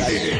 [0.00, 0.33] aire.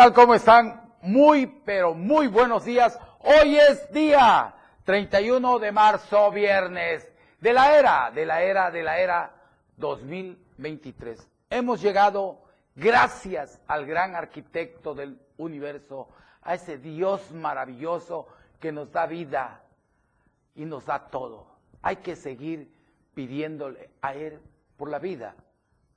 [0.00, 0.14] Tal?
[0.14, 0.94] ¿Cómo están?
[1.02, 2.98] Muy, pero muy buenos días.
[3.18, 4.54] Hoy es día
[4.84, 7.06] 31 de marzo, viernes,
[7.38, 9.34] de la era, de la era, de la era
[9.76, 11.28] 2023.
[11.50, 12.40] Hemos llegado
[12.74, 16.08] gracias al gran arquitecto del universo,
[16.40, 18.26] a ese Dios maravilloso
[18.58, 19.60] que nos da vida
[20.54, 21.46] y nos da todo.
[21.82, 22.72] Hay que seguir
[23.12, 24.40] pidiéndole a Él
[24.78, 25.34] por la vida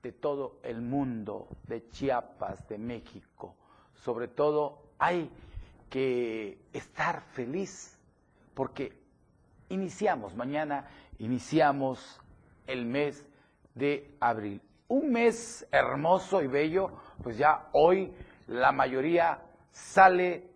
[0.02, 3.56] de todo el mundo, de Chiapas, de México.
[4.04, 5.32] Sobre todo hay
[5.90, 7.98] que estar feliz
[8.54, 8.92] porque
[9.70, 12.20] iniciamos, mañana iniciamos
[12.68, 13.26] el mes
[13.76, 14.62] de abril.
[14.90, 16.92] Un mes hermoso y bello,
[17.24, 18.14] pues ya hoy
[18.48, 19.40] la mayoría
[19.72, 20.52] sale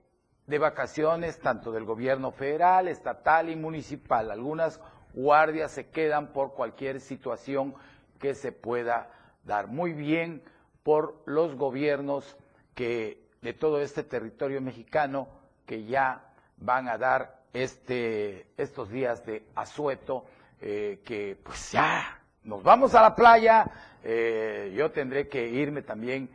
[0.45, 4.29] de vacaciones, tanto del gobierno federal, estatal y municipal.
[4.29, 4.81] Algunas
[5.13, 7.75] guardias se quedan por cualquier situación
[8.19, 9.09] que se pueda
[9.45, 9.67] dar.
[9.67, 10.43] Muy bien
[10.83, 12.35] por los gobiernos
[12.75, 15.27] que de todo este territorio mexicano
[15.65, 16.23] que ya
[16.57, 20.25] van a dar este, estos días de asueto,
[20.61, 23.69] eh, que pues ya nos vamos a la playa,
[24.03, 26.29] eh, yo tendré que irme también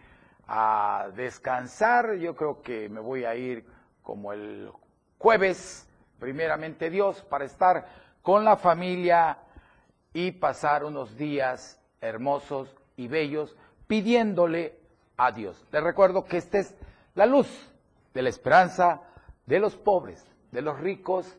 [0.47, 3.65] a descansar, yo creo que me voy a ir
[4.03, 4.71] como el
[5.19, 7.87] jueves, primeramente Dios, para estar
[8.23, 9.39] con la familia
[10.13, 14.79] y pasar unos días hermosos y bellos pidiéndole
[15.17, 15.65] a Dios.
[15.73, 16.75] Les recuerdo que esta es
[17.15, 17.49] la luz
[18.15, 19.03] de la esperanza
[19.47, 21.39] de los pobres, de los ricos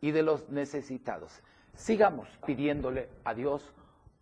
[0.00, 1.42] y de los necesitados.
[1.74, 3.72] Sigamos pidiéndole a Dios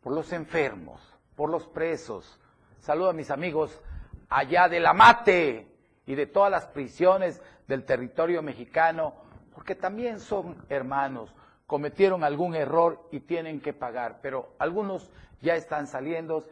[0.02, 1.00] por los enfermos,
[1.36, 2.38] por los presos.
[2.80, 3.80] Saludo a mis amigos
[4.28, 5.68] allá de la Mate
[6.06, 9.14] y de todas las prisiones del territorio mexicano,
[9.54, 11.34] porque también son hermanos,
[11.66, 15.10] cometieron algún error y tienen que pagar, pero algunos
[15.40, 16.46] ya están saliendo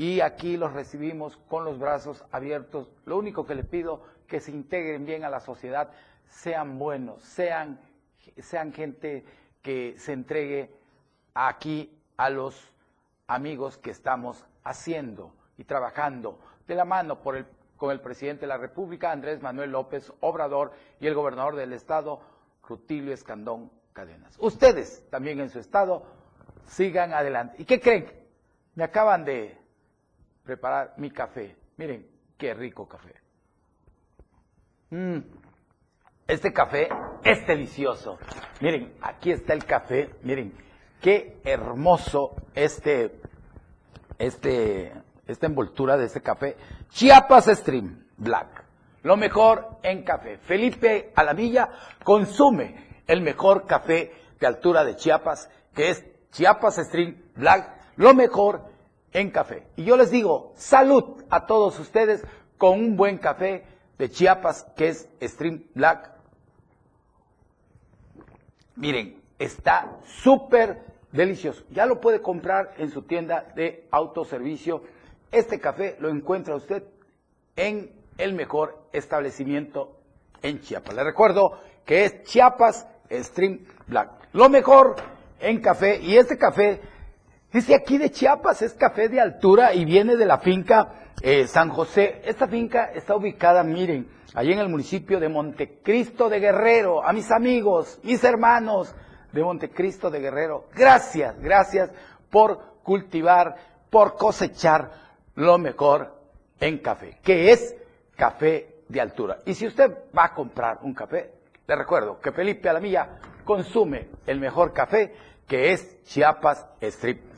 [0.00, 2.90] y aquí los recibimos con los brazos abiertos.
[3.04, 5.90] Lo único que les pido que se integren bien a la sociedad,
[6.24, 7.78] sean buenos, sean,
[8.38, 9.26] sean gente
[9.60, 10.74] que se entregue
[11.34, 12.72] aquí a los
[13.26, 19.12] amigos que estamos haciendo y trabajando de la mano con el presidente de la República,
[19.12, 22.22] Andrés Manuel López Obrador, y el gobernador del estado,
[22.66, 24.34] Rutilio Escandón Cadenas.
[24.38, 26.06] Ustedes también en su estado
[26.64, 27.56] sigan adelante.
[27.58, 28.10] ¿Y qué creen?
[28.74, 29.59] Me acaban de
[30.50, 31.54] preparar mi café.
[31.76, 32.04] Miren,
[32.36, 33.14] qué rico café.
[34.90, 35.18] Mm,
[36.26, 36.88] Este café
[37.22, 38.18] es delicioso.
[38.60, 40.10] Miren, aquí está el café.
[40.24, 40.52] Miren,
[41.00, 43.20] qué hermoso este,
[44.18, 44.92] este,
[45.28, 46.56] esta envoltura de este café.
[46.88, 48.64] Chiapas Stream Black.
[49.04, 50.36] Lo mejor en café.
[50.38, 51.68] Felipe Alamilla
[52.02, 57.70] consume el mejor café de altura de Chiapas, que es Chiapas Stream Black.
[57.96, 58.69] Lo mejor
[59.12, 59.66] en café.
[59.76, 62.24] Y yo les digo, salud a todos ustedes
[62.58, 63.64] con un buen café
[63.98, 66.10] de Chiapas, que es Stream Black.
[68.76, 70.82] Miren, está súper
[71.12, 71.64] delicioso.
[71.70, 74.82] Ya lo puede comprar en su tienda de autoservicio.
[75.30, 76.84] Este café lo encuentra usted
[77.56, 79.96] en el mejor establecimiento
[80.42, 80.94] en Chiapas.
[80.94, 84.10] Le recuerdo que es Chiapas Stream Black.
[84.32, 84.96] Lo mejor
[85.40, 86.00] en café.
[86.00, 86.80] Y este café
[87.52, 91.46] es de aquí de Chiapas, es café de altura y viene de la finca eh,
[91.48, 92.22] San José.
[92.24, 97.04] Esta finca está ubicada, miren, allí en el municipio de Montecristo de Guerrero.
[97.04, 98.94] A mis amigos, mis hermanos
[99.32, 101.90] de Montecristo de Guerrero, gracias, gracias
[102.30, 103.56] por cultivar,
[103.90, 104.92] por cosechar
[105.34, 106.14] lo mejor
[106.60, 107.74] en café, que es
[108.14, 109.38] café de altura.
[109.44, 111.32] Y si usted va a comprar un café,
[111.66, 115.14] le recuerdo que Felipe Alamilla consume el mejor café,
[115.48, 117.29] que es Chiapas Strip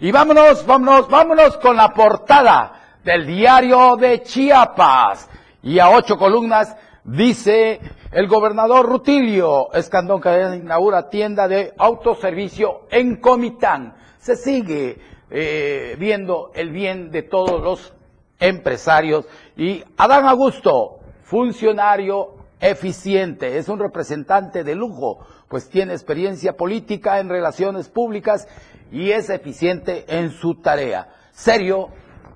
[0.00, 5.28] Y vámonos, vámonos, vámonos con la portada del diario de Chiapas.
[5.62, 13.16] Y a ocho columnas dice el gobernador Rutilio Escandón que inaugura tienda de autoservicio en
[13.16, 13.94] Comitán.
[14.18, 14.98] Se sigue
[15.30, 17.94] eh, viendo el bien de todos los
[18.38, 19.26] empresarios.
[19.56, 27.28] Y Adán Augusto, funcionario eficiente, es un representante de lujo, pues tiene experiencia política en
[27.28, 28.48] relaciones públicas
[28.92, 31.08] y es eficiente en su tarea.
[31.32, 31.88] Serio,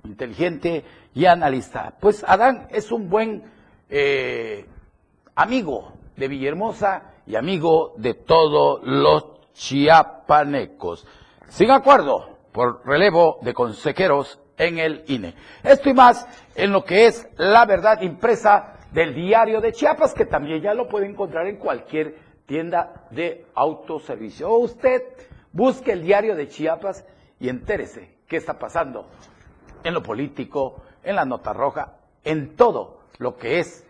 [0.05, 0.85] inteligente
[1.15, 1.95] y analista.
[2.01, 3.45] Pues Adán es un buen
[3.89, 4.67] eh,
[5.35, 11.07] amigo de Villahermosa y amigo de todos los chiapanecos.
[11.49, 15.35] Sin acuerdo por relevo de consejeros en el INE.
[15.63, 20.25] Esto y más en lo que es la verdad impresa del diario de Chiapas, que
[20.25, 22.17] también ya lo puede encontrar en cualquier
[22.47, 24.51] tienda de autoservicio.
[24.51, 25.03] O usted
[25.53, 27.05] busque el diario de Chiapas
[27.41, 29.09] y entérese qué está pasando
[29.85, 33.85] en lo político, en la nota roja, en todo lo que es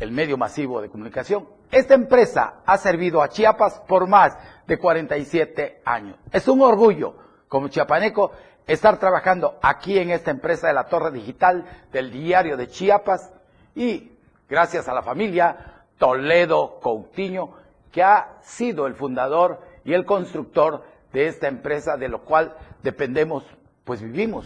[0.00, 1.48] el medio masivo de comunicación.
[1.70, 4.36] Esta empresa ha servido a Chiapas por más
[4.66, 6.16] de 47 años.
[6.32, 7.14] Es un orgullo
[7.48, 8.32] como chiapaneco
[8.66, 13.32] estar trabajando aquí en esta empresa de la Torre Digital del Diario de Chiapas
[13.74, 14.12] y
[14.48, 17.54] gracias a la familia Toledo Coutinho,
[17.90, 23.42] que ha sido el fundador y el constructor de esta empresa, de lo cual dependemos,
[23.84, 24.44] pues vivimos.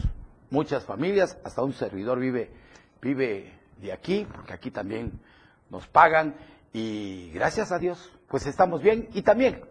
[0.51, 2.49] Muchas familias, hasta un servidor vive,
[3.01, 5.19] vive de aquí, porque aquí también
[5.69, 6.37] nos pagan.
[6.73, 9.09] Y gracias a Dios, pues estamos bien.
[9.15, 9.65] Y también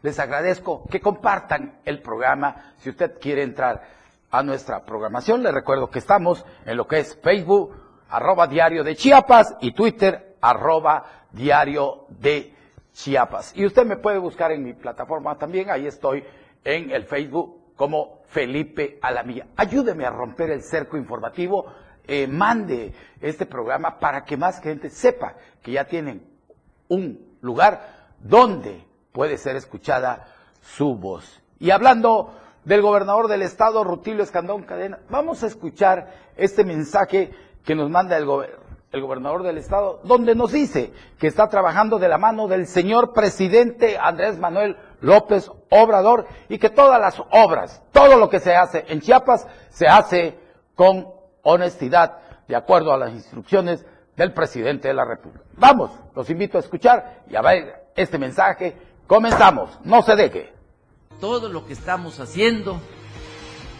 [0.00, 2.72] les agradezco que compartan el programa.
[2.78, 3.82] Si usted quiere entrar
[4.30, 7.76] a nuestra programación, le recuerdo que estamos en lo que es Facebook,
[8.08, 12.51] arroba diario de Chiapas y Twitter, arroba diario de
[12.92, 13.52] Chiapas.
[13.56, 16.24] Y usted me puede buscar en mi plataforma también, ahí estoy
[16.64, 19.46] en el Facebook como Felipe Alamilla.
[19.56, 21.66] Ayúdeme a romper el cerco informativo,
[22.06, 26.26] eh, mande este programa para que más gente sepa que ya tienen
[26.88, 30.26] un lugar donde puede ser escuchada
[30.60, 31.42] su voz.
[31.58, 32.34] Y hablando
[32.64, 37.32] del gobernador del estado, Rutilio Escandón Cadena, vamos a escuchar este mensaje
[37.64, 38.26] que nos manda el,
[38.92, 43.12] el gobernador del estado, donde nos dice que está trabajando de la mano del señor
[43.14, 48.84] presidente Andrés Manuel López Obrador y que todas las obras, todo lo que se hace
[48.88, 50.38] en Chiapas, se hace
[50.74, 51.08] con
[51.42, 53.84] honestidad, de acuerdo a las instrucciones
[54.16, 55.44] del presidente de la República.
[55.56, 58.76] Vamos, los invito a escuchar y a ver este mensaje.
[59.06, 60.52] Comenzamos, no se deje.
[61.18, 62.78] Todo lo que estamos haciendo,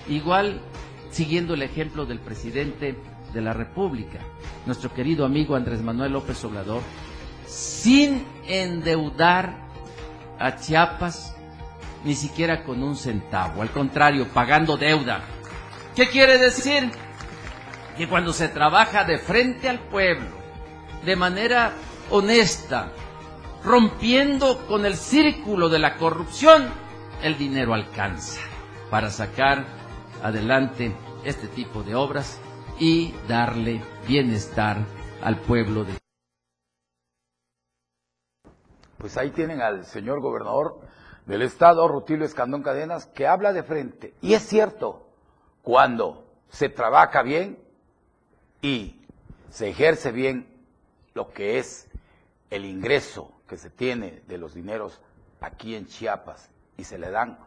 [0.09, 0.61] igual
[1.11, 2.97] siguiendo el ejemplo del presidente
[3.33, 4.19] de la República,
[4.67, 6.83] nuestro querido amigo Andrés Manuel López Obrador,
[7.47, 9.69] sin endeudar
[10.39, 11.37] a Chiapas
[12.05, 15.21] ni siquiera con un centavo, al contrario, pagando deuda.
[15.95, 16.91] ¿Qué quiere decir?
[17.97, 20.31] Que cuando se trabaja de frente al pueblo,
[21.05, 21.73] de manera
[22.11, 22.91] honesta,
[23.65, 26.69] rompiendo con el círculo de la corrupción,
[27.23, 28.41] el dinero alcanza
[28.91, 29.65] para sacar
[30.23, 30.95] adelante
[31.25, 32.41] este tipo de obras
[32.85, 34.77] y darle bienestar
[35.23, 35.97] al pueblo de
[38.99, 40.81] Pues ahí tienen al señor gobernador
[41.25, 44.15] del estado, Rutilio Escandón Cadenas, que habla de frente.
[44.21, 45.07] Y es cierto,
[45.63, 47.57] cuando se trabaja bien
[48.63, 49.01] y
[49.49, 50.49] se ejerce bien
[51.15, 51.89] lo que es
[52.51, 55.01] el ingreso que se tiene de los dineros
[55.41, 57.39] aquí en Chiapas y se le dan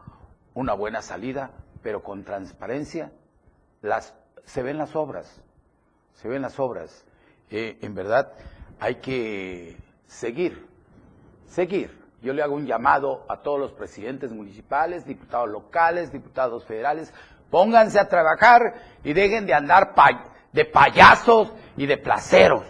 [0.54, 1.50] una buena salida,
[1.82, 3.12] pero con transparencia,
[3.82, 4.14] las,
[4.46, 5.40] se ven las obras,
[6.14, 7.04] se ven las obras.
[7.50, 8.32] Eh, en verdad
[8.80, 9.76] hay que
[10.06, 10.66] seguir,
[11.46, 12.06] seguir.
[12.22, 17.12] Yo le hago un llamado a todos los presidentes municipales, diputados locales, diputados federales,
[17.50, 18.60] pónganse a trabajar
[19.04, 19.94] y dejen de andar
[20.52, 22.64] de payasos y de placeros.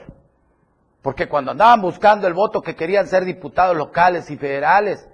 [1.01, 5.09] Porque cuando andaban buscando el voto que querían ser diputados locales y federales,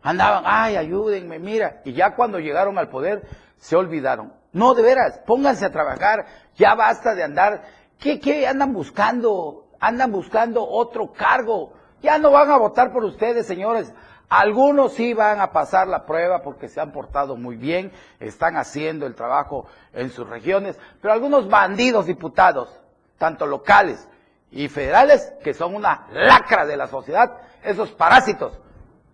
[0.00, 1.82] andaban, ay, ayúdenme, mira.
[1.84, 4.32] Y ya cuando llegaron al poder, se olvidaron.
[4.56, 6.24] No, de veras, pónganse a trabajar,
[6.56, 7.62] ya basta de andar.
[7.98, 9.66] ¿Qué, qué andan buscando?
[9.78, 11.74] Andan buscando otro cargo.
[12.00, 13.92] Ya no van a votar por ustedes, señores.
[14.30, 19.04] Algunos sí van a pasar la prueba porque se han portado muy bien, están haciendo
[19.04, 22.80] el trabajo en sus regiones, pero algunos bandidos diputados,
[23.18, 24.08] tanto locales
[24.50, 28.58] y federales que son una lacra de la sociedad, esos parásitos,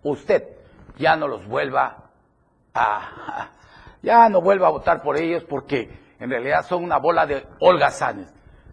[0.04, 0.44] usted
[0.98, 2.10] ya no los vuelva
[2.74, 3.48] a,
[4.02, 8.32] ya no vuelva a votar por ellos porque en realidad son una bola de holgazanes.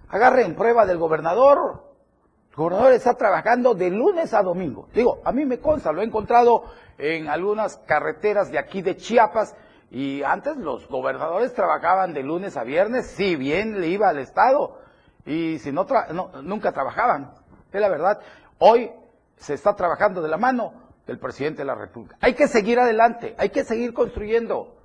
[0.09, 1.83] Agarren prueba del gobernador.
[2.49, 4.89] El gobernador está trabajando de lunes a domingo.
[4.93, 6.65] Digo, a mí me consta, lo he encontrado
[6.97, 9.55] en algunas carreteras de aquí de Chiapas
[9.91, 14.77] y antes los gobernadores trabajaban de lunes a viernes, si bien le iba al Estado
[15.25, 15.85] y si no,
[16.43, 17.31] nunca trabajaban.
[17.71, 18.19] Es la verdad.
[18.57, 18.91] Hoy
[19.35, 20.73] se está trabajando de la mano
[21.07, 22.17] del presidente de la República.
[22.19, 24.78] Hay que seguir adelante, hay que seguir construyendo.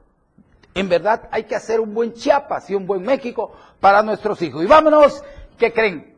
[0.74, 4.62] En verdad hay que hacer un buen Chiapas y un buen México para nuestros hijos.
[4.62, 5.22] Y vámonos,
[5.58, 6.14] ¿qué creen?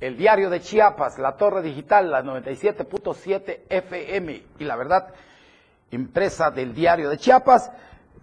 [0.00, 5.08] el diario de Chiapas, la torre digital, la 97.7 FM y la verdad,
[5.90, 7.70] impresa del diario de Chiapas,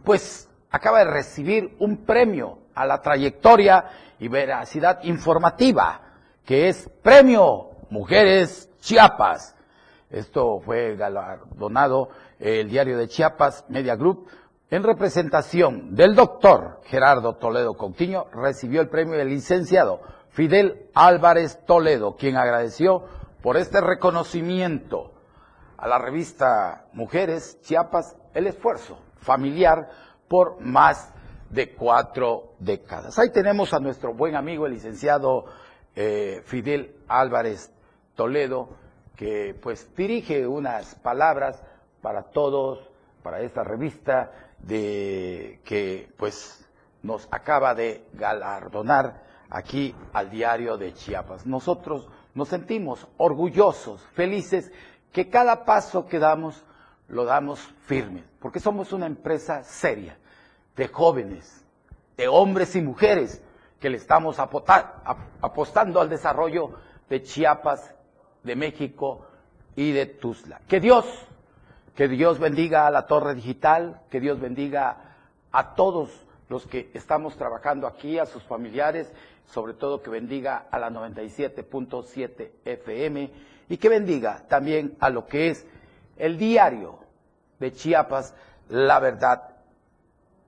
[0.03, 3.85] pues acaba de recibir un premio a la trayectoria
[4.19, 6.01] y veracidad informativa,
[6.45, 9.55] que es Premio Mujeres Chiapas.
[10.09, 12.09] Esto fue galardonado
[12.39, 14.27] el diario de Chiapas Media Group
[14.69, 22.15] en representación del doctor Gerardo Toledo Coutinho, recibió el premio del licenciado Fidel Álvarez Toledo,
[22.15, 23.05] quien agradeció
[23.41, 25.13] por este reconocimiento
[25.77, 29.89] a la revista Mujeres Chiapas el esfuerzo familiar
[30.27, 31.13] por más
[31.49, 33.17] de cuatro décadas.
[33.19, 35.45] Ahí tenemos a nuestro buen amigo, el licenciado
[35.95, 37.71] eh, Fidel Álvarez
[38.15, 38.69] Toledo,
[39.15, 41.63] que pues dirige unas palabras
[42.01, 42.79] para todos,
[43.23, 46.65] para esta revista de que pues
[47.03, 51.45] nos acaba de galardonar aquí al diario de Chiapas.
[51.45, 54.71] Nosotros nos sentimos orgullosos, felices,
[55.11, 56.63] que cada paso que damos
[57.07, 60.17] lo damos firme, porque somos una empresa seria,
[60.75, 61.63] de jóvenes,
[62.17, 63.41] de hombres y mujeres,
[63.79, 66.73] que le estamos apostando al desarrollo
[67.09, 67.95] de Chiapas,
[68.43, 69.25] de México
[69.75, 70.61] y de Tuzla.
[70.67, 71.05] Que Dios
[71.97, 74.97] que Dios bendiga a la Torre Digital, que Dios bendiga
[75.51, 76.11] a todos
[76.47, 79.11] los que estamos trabajando aquí, a sus familiares,
[79.47, 83.31] sobre todo que bendiga a la 97.7 FM
[83.67, 85.65] y que bendiga también a lo que es
[86.17, 86.99] el diario
[87.59, 88.35] de Chiapas,
[88.69, 89.55] La Verdad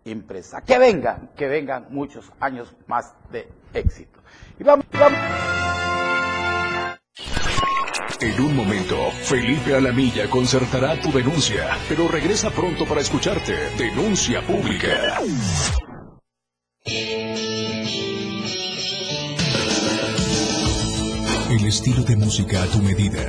[0.05, 0.61] Impresa.
[0.61, 4.19] Que vengan, que vengan muchos años más de éxito.
[4.59, 5.58] Y vamos, vamos.
[8.21, 13.53] En un momento, Felipe Alamilla concertará tu denuncia, pero regresa pronto para escucharte.
[13.77, 15.21] Denuncia pública.
[21.49, 23.21] El estilo de música a tu medida.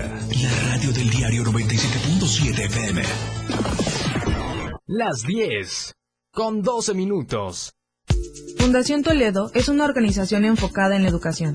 [0.43, 3.03] La radio del diario 97.7 FM.
[4.87, 5.95] Las 10.
[6.33, 7.75] Con 12 minutos.
[8.59, 11.55] Fundación Toledo es una organización enfocada en la educación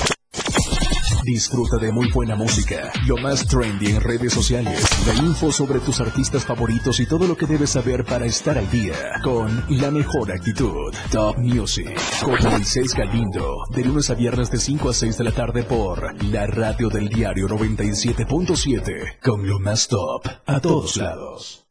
[1.23, 5.99] Disfruta de muy buena música, lo más trendy en redes sociales, la info sobre tus
[5.99, 10.31] artistas favoritos y todo lo que debes saber para estar al día con la mejor
[10.31, 10.93] actitud.
[11.11, 15.31] Top Music con Moisés Galindo, de lunes a viernes de 5 a 6 de la
[15.31, 21.67] tarde por la radio del diario 97.7 con lo más top a todos lados.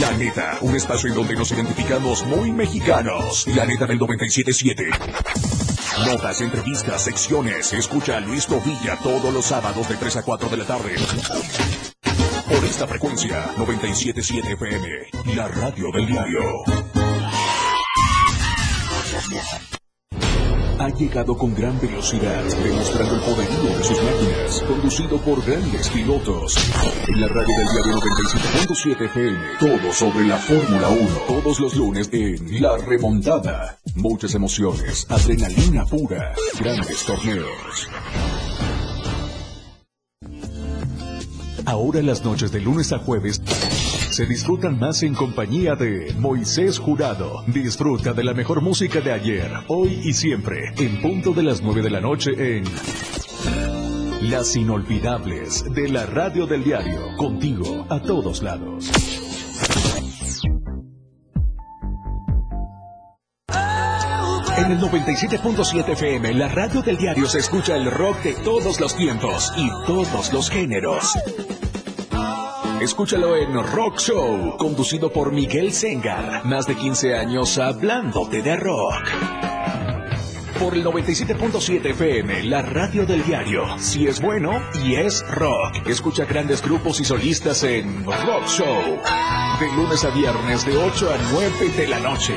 [0.00, 3.46] La neta, un espacio en donde nos identificamos muy mexicanos.
[3.48, 5.77] La neta del 97.7.
[6.06, 7.72] Notas, entrevistas, secciones.
[7.72, 10.94] Escucha a Luis Tovilla todos los sábados de 3 a 4 de la tarde.
[12.48, 16.40] Por esta frecuencia, 977 FM, la radio del diario
[20.78, 26.54] ha llegado con gran velocidad, demostrando el poderío de sus máquinas, conducido por grandes pilotos.
[27.08, 32.08] En la radio del diario 97.7 FM, todo sobre la Fórmula 1, todos los lunes
[32.12, 33.78] en La Remontada.
[33.96, 37.88] Muchas emociones, adrenalina pura, grandes torneos.
[41.66, 43.42] Ahora las noches de lunes a jueves
[44.18, 47.44] se disfrutan más en compañía de Moisés Jurado.
[47.46, 51.82] Disfruta de la mejor música de ayer, hoy y siempre, en punto de las 9
[51.82, 52.64] de la noche en
[54.28, 58.90] Las Inolvidables de la Radio del Diario, contigo a todos lados.
[64.56, 68.96] En el 97.7 FM, la radio del diario se escucha el rock de todos los
[68.96, 71.14] tiempos y todos los géneros.
[72.80, 76.44] Escúchalo en Rock Show, conducido por Miguel Sengar.
[76.44, 79.08] Más de 15 años hablándote de rock.
[80.60, 83.64] por el 97.7 FM, la radio del diario.
[83.78, 85.86] Si es bueno y es rock.
[85.86, 89.00] Escucha grandes grupos y solistas en Rock Show.
[89.60, 92.36] De lunes a viernes de 8 a 9 de la noche.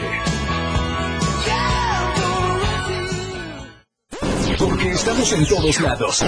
[4.59, 6.23] Porque estamos en todos lados.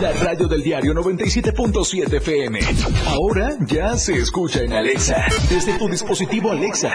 [0.00, 2.60] La radio del diario 97.7 FM.
[3.08, 5.26] Ahora ya se escucha en Alexa.
[5.50, 6.94] Desde tu dispositivo Alexa.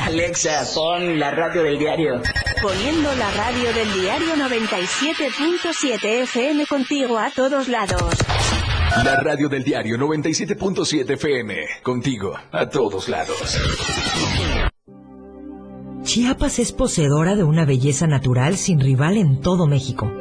[0.00, 2.22] Alexa, pon la radio del diario.
[2.60, 8.14] Poniendo la radio del diario 97.7 FM contigo a todos lados.
[9.04, 11.54] La radio del diario 97.7 FM.
[11.82, 13.58] Contigo a todos lados.
[16.02, 20.12] Chiapas es poseedora de una belleza natural sin rival en todo México.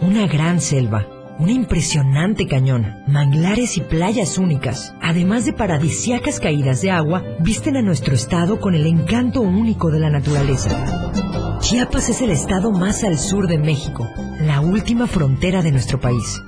[0.00, 1.06] Una gran selva,
[1.38, 7.82] una impresionante cañón, manglares y playas únicas, además de paradisiacas caídas de agua, visten a
[7.82, 11.10] nuestro estado con el encanto único de la naturaleza.
[11.60, 14.06] Chiapas es el estado más al sur de México,
[14.40, 16.40] la última frontera de nuestro país.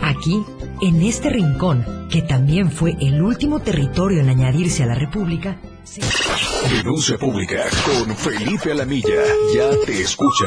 [0.00, 0.42] Aquí,
[0.80, 6.00] en este rincón, que también fue el último territorio en añadirse a la República, se...
[6.68, 9.22] Denuncia pública con Felipe Alamilla.
[9.54, 10.46] Ya te escucha.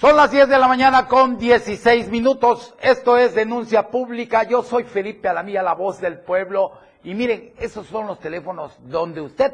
[0.00, 2.72] Son las 10 de la mañana con 16 minutos.
[2.80, 4.44] Esto es Denuncia Pública.
[4.44, 6.70] Yo soy Felipe Alamilla, la voz del pueblo.
[7.02, 9.52] Y miren, esos son los teléfonos donde usted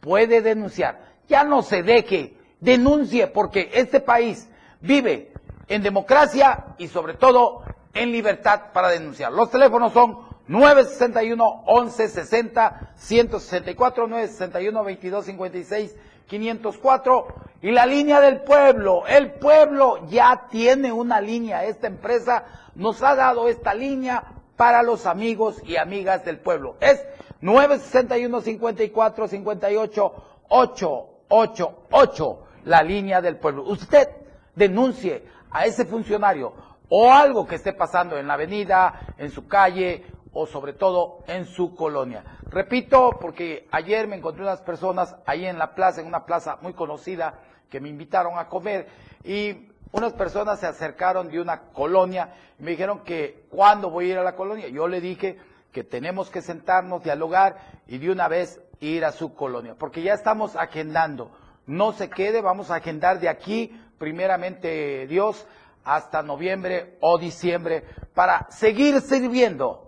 [0.00, 1.00] puede denunciar.
[1.26, 4.50] Ya no se deje, denuncie, porque este país
[4.82, 5.32] vive
[5.68, 7.62] en democracia y sobre todo
[7.94, 9.32] en libertad para denunciar.
[9.32, 15.94] Los teléfonos son 961 1160 164 961 2256
[16.26, 17.26] 504
[17.62, 19.06] y la línea del pueblo.
[19.06, 21.64] El pueblo ya tiene una línea.
[21.64, 22.44] Esta empresa
[22.74, 24.24] nos ha dado esta línea
[24.56, 26.76] para los amigos y amigas del pueblo.
[26.80, 27.04] Es
[27.40, 30.12] 961 54 58
[30.48, 33.64] 888, la línea del pueblo.
[33.64, 34.08] Usted
[34.54, 36.52] denuncie a ese funcionario
[36.88, 40.04] o algo que esté pasando en la avenida, en su calle
[40.40, 42.22] o sobre todo en su colonia.
[42.48, 46.74] Repito, porque ayer me encontré unas personas ahí en la plaza, en una plaza muy
[46.74, 48.86] conocida, que me invitaron a comer
[49.24, 54.12] y unas personas se acercaron de una colonia y me dijeron que cuándo voy a
[54.12, 54.68] ir a la colonia.
[54.68, 55.38] Yo le dije
[55.72, 57.56] que tenemos que sentarnos, dialogar
[57.88, 61.32] y de una vez ir a su colonia, porque ya estamos agendando.
[61.66, 65.48] No se quede, vamos a agendar de aquí, primeramente Dios,
[65.82, 67.82] hasta noviembre o diciembre,
[68.14, 69.87] para seguir sirviendo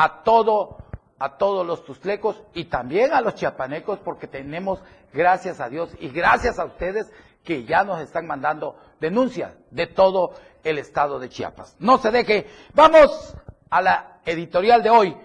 [0.00, 0.78] a todo,
[1.18, 4.80] a todos los tustlecos y también a los chiapanecos, porque tenemos,
[5.12, 7.10] gracias a Dios y gracias a ustedes,
[7.42, 11.74] que ya nos están mandando denuncias de todo el estado de Chiapas.
[11.80, 12.46] No se deje.
[12.74, 13.34] Vamos
[13.70, 15.16] a la editorial de hoy.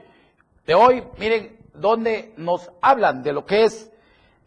[0.65, 3.91] De hoy, miren, donde nos hablan de lo que es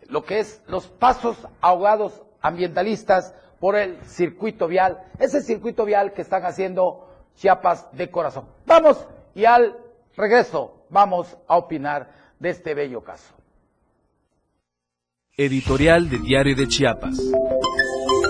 [0.08, 6.22] lo que es los pasos ahogados ambientalistas por el circuito vial, ese circuito vial que
[6.22, 8.48] están haciendo Chiapas de corazón.
[8.64, 9.85] Vamos y al
[10.16, 13.34] regreso vamos a opinar de este bello caso.
[15.36, 17.18] Editorial de Diario de Chiapas.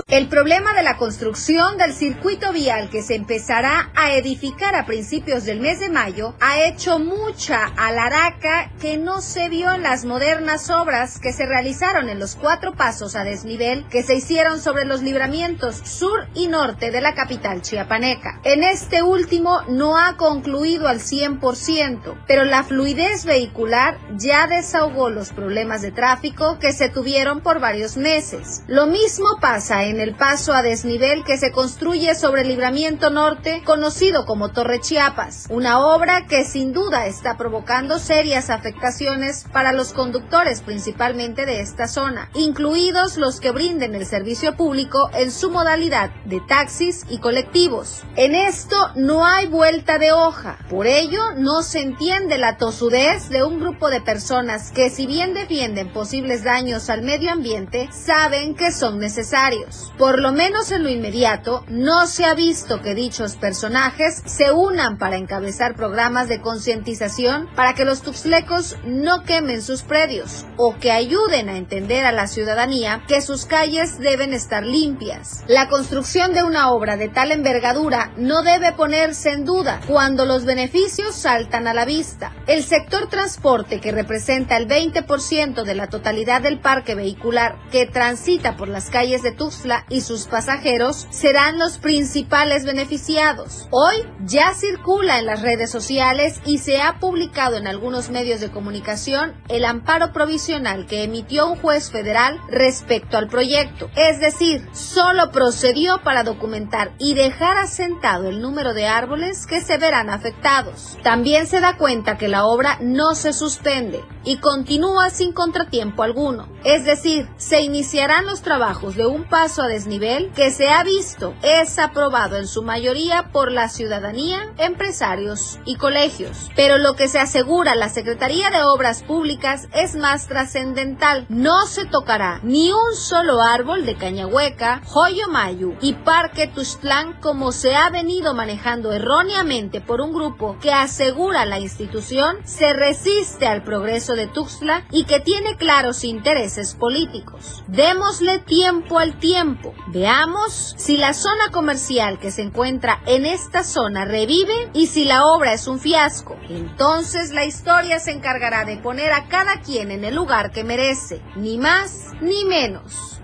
[0.09, 5.43] El problema de la construcción del circuito vial que se empezará a edificar a principios
[5.43, 10.69] del mes de mayo ha hecho mucha alaraca que no se vio en las modernas
[10.69, 15.01] obras que se realizaron en los cuatro pasos a desnivel que se hicieron sobre los
[15.01, 18.39] libramientos sur y norte de la capital chiapaneca.
[18.45, 25.33] En este último no ha concluido al 100%, pero la fluidez vehicular ya desahogó los
[25.33, 28.63] problemas de tráfico que se tuvieron por varios meses.
[28.67, 33.61] Lo mismo pasa en el paso a desnivel que se construye sobre el libramiento norte,
[33.65, 39.93] conocido como Torre Chiapas, una obra que sin duda está provocando serias afectaciones para los
[39.93, 46.11] conductores principalmente de esta zona, incluidos los que brinden el servicio público en su modalidad
[46.25, 48.03] de taxis y colectivos.
[48.15, 53.43] En esto no hay vuelta de hoja, por ello no se entiende la tosudez de
[53.43, 58.71] un grupo de personas que si bien defienden posibles daños al medio ambiente, saben que
[58.71, 59.91] son necesarios.
[59.97, 64.99] Por lo menos en lo inmediato, no se ha visto que dichos personajes se unan
[64.99, 70.91] para encabezar programas de concientización para que los tuxlecos no quemen sus predios o que
[70.91, 75.43] ayuden a entender a la ciudadanía que sus calles deben estar limpias.
[75.47, 80.45] La construcción de una obra de tal envergadura no debe ponerse en duda cuando los
[80.45, 82.33] beneficios saltan a la vista.
[82.45, 88.55] El sector transporte, que representa el 20% de la totalidad del parque vehicular que transita
[88.55, 93.67] por las calles de Tuxtla y sus pasajeros, serán los principales beneficiados.
[93.71, 93.95] Hoy
[94.25, 99.33] ya circula en las redes sociales y se ha publicado en algunos medios de comunicación
[99.49, 103.89] el amparo provisional que emitió un juez federal respecto al proyecto.
[103.95, 109.77] Es decir, solo procedió para documentar y dejar asentado el número de árboles que se
[109.77, 110.97] verán afectados.
[111.03, 116.49] También se da cuenta que la obra no se suspende y continúa sin contratiempo alguno.
[116.63, 121.35] Es decir, se iniciarán los trabajos de un paso a desnivel que se ha visto
[121.43, 126.49] es aprobado en su mayoría por la ciudadanía, empresarios y colegios.
[126.55, 131.27] Pero lo que se asegura la Secretaría de Obras Públicas es más trascendental.
[131.29, 137.51] No se tocará ni un solo árbol de Cañahueca, Joyo Mayu y Parque Tuxtlán como
[137.51, 143.63] se ha venido manejando erróneamente por un grupo que asegura la institución se resiste al
[143.63, 147.63] progreso de Tuxtla y que tiene claros intereses políticos.
[147.67, 149.66] Démosle tiempo al tiempo.
[149.87, 155.25] Veamos si la zona comercial que se encuentra en esta zona revive y si la
[155.25, 156.37] obra es un fiasco.
[156.49, 161.21] Entonces la historia se encargará de poner a cada quien en el lugar que merece,
[161.35, 163.21] ni más ni menos.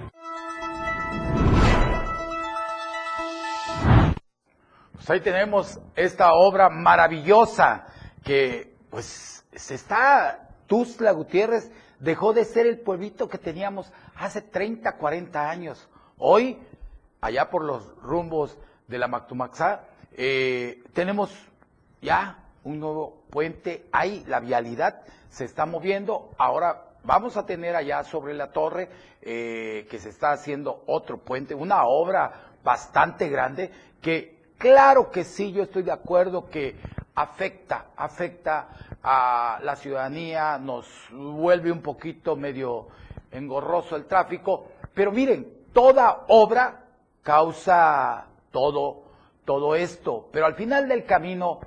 [4.93, 7.87] Pues ahí tenemos esta obra maravillosa
[8.23, 14.97] que pues se está, Tuzla Gutiérrez dejó de ser el pueblito que teníamos hace 30,
[14.97, 15.89] 40 años.
[16.17, 16.57] Hoy,
[17.21, 19.81] allá por los rumbos de la Mactumaxá,
[20.13, 21.31] eh, tenemos
[22.01, 28.03] ya un nuevo puente, ahí la vialidad se está moviendo, ahora vamos a tener allá
[28.03, 28.89] sobre la torre
[29.21, 33.71] eh, que se está haciendo otro puente, una obra bastante grande
[34.01, 36.77] que Claro que sí, yo estoy de acuerdo que
[37.15, 38.69] afecta, afecta
[39.03, 42.87] a la ciudadanía, nos vuelve un poquito medio
[43.29, 46.85] engorroso el tráfico, pero miren, toda obra
[47.21, 49.03] causa todo,
[49.45, 51.59] todo esto, pero al final del camino,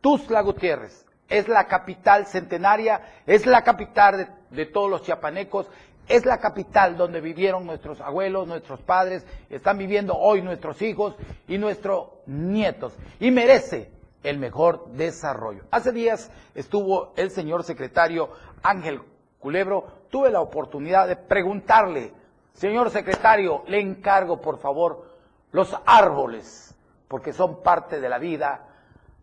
[0.00, 5.66] Tuzla Gutiérrez es la capital centenaria, es la capital de, de todos los chiapanecos,
[6.08, 11.14] es la capital donde vivieron nuestros abuelos, nuestros padres, están viviendo hoy nuestros hijos
[11.46, 12.94] y nuestros nietos.
[13.20, 13.90] Y merece
[14.22, 15.64] el mejor desarrollo.
[15.70, 18.30] Hace días estuvo el señor secretario
[18.62, 19.02] Ángel
[19.38, 19.86] Culebro.
[20.10, 22.12] Tuve la oportunidad de preguntarle,
[22.58, 25.06] señor secretario, le encargo por favor
[25.52, 26.74] los árboles,
[27.06, 28.66] porque son parte de la vida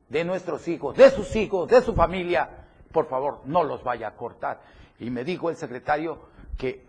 [0.09, 2.49] de nuestros hijos, de sus hijos, de su familia.
[2.91, 4.61] Por favor, no los vaya a cortar.
[4.99, 6.19] Y me dijo el secretario,
[6.57, 6.85] que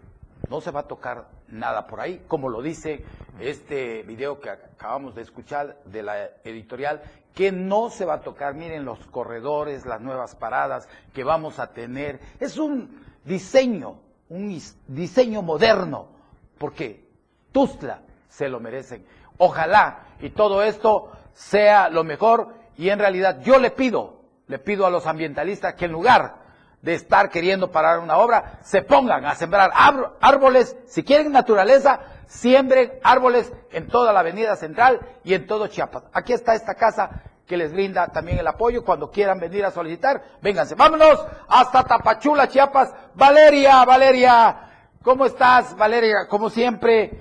[0.48, 3.04] no se va a tocar nada por ahí, como lo dice
[3.40, 7.02] este video que acabamos de escuchar de la editorial,
[7.34, 11.72] que no se va a tocar, miren los corredores, las nuevas paradas que vamos a
[11.72, 12.20] tener.
[12.38, 14.56] Es un diseño, un
[14.86, 16.15] diseño moderno,
[16.58, 17.08] porque
[17.52, 19.06] Tuzla se lo merecen.
[19.38, 24.86] Ojalá y todo esto sea lo mejor y en realidad yo le pido, le pido
[24.86, 26.46] a los ambientalistas que en lugar
[26.82, 29.72] de estar queriendo parar una obra, se pongan a sembrar
[30.20, 36.04] árboles, si quieren naturaleza, siembren árboles en toda la avenida central y en todo Chiapas.
[36.12, 40.22] Aquí está esta casa que les brinda también el apoyo cuando quieran venir a solicitar,
[40.42, 40.74] vénganse.
[40.74, 42.92] Vámonos hasta Tapachula, Chiapas.
[43.14, 44.75] Valeria, Valeria,
[45.06, 46.26] ¿cómo estás, Valeria?
[46.28, 47.12] Como siempre,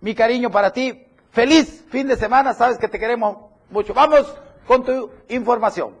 [0.00, 1.04] mi cariño para ti.
[1.32, 3.92] Feliz fin de semana, sabes que te queremos mucho.
[3.92, 4.32] Vamos
[4.68, 5.96] con tu información.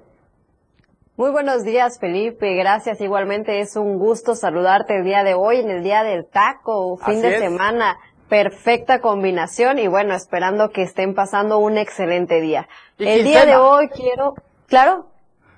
[1.16, 2.54] Muy buenos días, Felipe.
[2.54, 3.00] Gracias.
[3.00, 7.20] Igualmente es un gusto saludarte el día de hoy, en el día del taco, fin
[7.20, 7.98] de semana.
[8.28, 12.68] Perfecta combinación y bueno, esperando que estén pasando un excelente día.
[12.96, 14.34] El día de hoy quiero,
[14.68, 15.08] claro.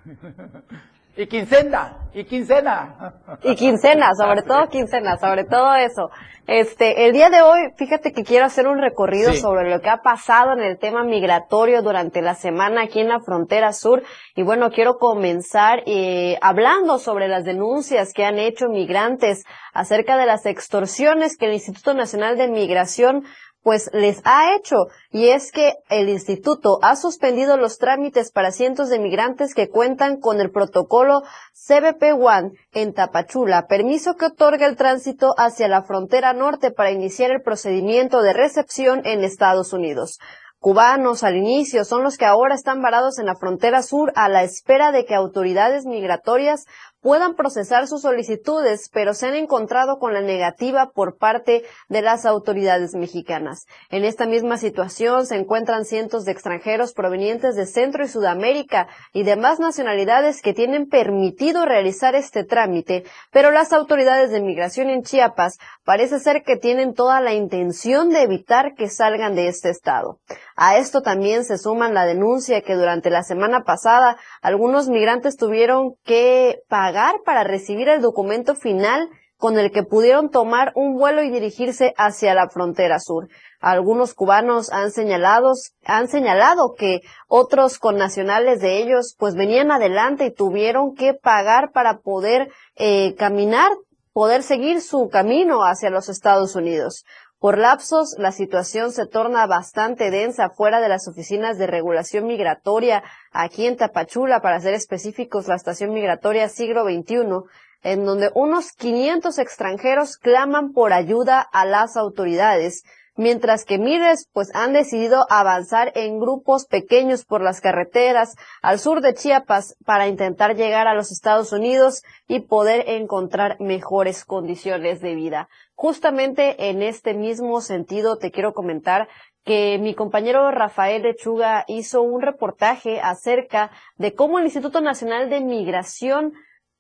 [1.17, 3.15] y quincena, y quincena.
[3.43, 6.11] Y quincena, sobre todo quincena, sobre todo eso.
[6.47, 10.03] Este, el día de hoy, fíjate que quiero hacer un recorrido sobre lo que ha
[10.03, 14.03] pasado en el tema migratorio durante la semana aquí en la frontera sur.
[14.35, 20.27] Y bueno, quiero comenzar eh, hablando sobre las denuncias que han hecho migrantes acerca de
[20.27, 23.25] las extorsiones que el Instituto Nacional de Migración
[23.67, 24.77] pues les ha hecho.
[25.11, 30.21] Y es que el instituto ha suspendido los trámites para cientos de migrantes que cuentan
[30.21, 36.71] con el protocolo CBP-1 en Tapachula, permiso que otorga el tránsito hacia la frontera norte
[36.71, 40.21] para iniciar el procedimiento de recepción en Estados Unidos.
[40.61, 44.45] Cubanos al inicio son los que ahora están varados en la frontera sur a la
[44.45, 46.67] espera de que autoridades migratorias
[47.01, 52.27] puedan procesar sus solicitudes, pero se han encontrado con la negativa por parte de las
[52.27, 53.67] autoridades mexicanas.
[53.91, 59.23] En esta misma situación se encuentran cientos de extranjeros provenientes de Centro y Sudamérica y
[59.23, 65.59] demás nacionalidades que tienen permitido realizar este trámite, pero las autoridades de migración en Chiapas
[65.85, 70.19] parece ser que tienen toda la intención de evitar que salgan de este estado.
[70.57, 75.95] A esto también se suman la denuncia que durante la semana pasada algunos migrantes tuvieron
[76.05, 76.86] que pagar
[77.25, 82.35] para recibir el documento final con el que pudieron tomar un vuelo y dirigirse hacia
[82.35, 83.29] la frontera sur.
[83.61, 85.53] Algunos cubanos han señalado,
[85.85, 91.99] han señalado que otros connacionales de ellos pues venían adelante y tuvieron que pagar para
[91.99, 93.71] poder eh, caminar,
[94.13, 97.05] poder seguir su camino hacia los Estados Unidos.
[97.39, 103.05] Por lapsos, la situación se torna bastante densa fuera de las oficinas de regulación migratoria
[103.31, 107.45] aquí en Tapachula, para ser específicos, la estación migratoria siglo XXI,
[107.83, 112.85] en donde unos 500 extranjeros claman por ayuda a las autoridades,
[113.17, 119.01] mientras que miles pues han decidido avanzar en grupos pequeños por las carreteras al sur
[119.01, 125.15] de Chiapas para intentar llegar a los Estados Unidos y poder encontrar mejores condiciones de
[125.15, 125.49] vida.
[125.75, 129.09] Justamente en este mismo sentido te quiero comentar
[129.45, 135.41] que mi compañero Rafael Lechuga hizo un reportaje acerca de cómo el Instituto Nacional de
[135.41, 136.33] Migración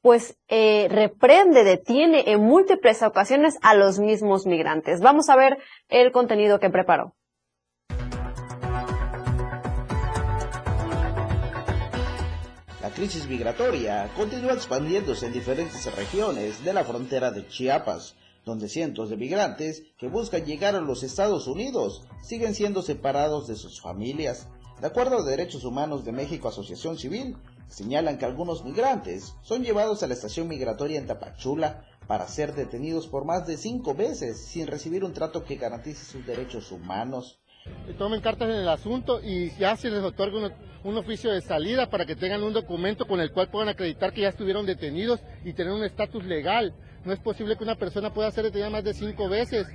[0.06, 5.00] pues eh, reprende, detiene en múltiples ocasiones a los mismos migrantes.
[5.00, 7.16] Vamos a ver el contenido que preparó.
[12.80, 18.14] La crisis migratoria continúa expandiéndose en diferentes regiones de la frontera de Chiapas,
[18.44, 23.56] donde cientos de migrantes que buscan llegar a los Estados Unidos siguen siendo separados de
[23.56, 24.46] sus familias.
[24.80, 27.36] De acuerdo a Derechos Humanos de México Asociación Civil,
[27.68, 33.08] señalan que algunos migrantes son llevados a la estación migratoria en Tapachula para ser detenidos
[33.08, 37.40] por más de cinco veces sin recibir un trato que garantice sus derechos humanos.
[37.98, 40.52] Tomen cartas en el asunto y ya se les otorga
[40.84, 44.20] un, oficio de salida para que tengan un documento con el cual puedan acreditar que
[44.20, 46.74] ya estuvieron detenidos y tener un estatus legal.
[47.04, 49.66] No es posible que una persona pueda ser detenida más de cinco veces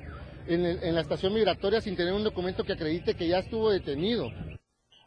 [0.48, 4.32] en la estación migratoria sin tener un documento que acredite que ya estuvo detenido.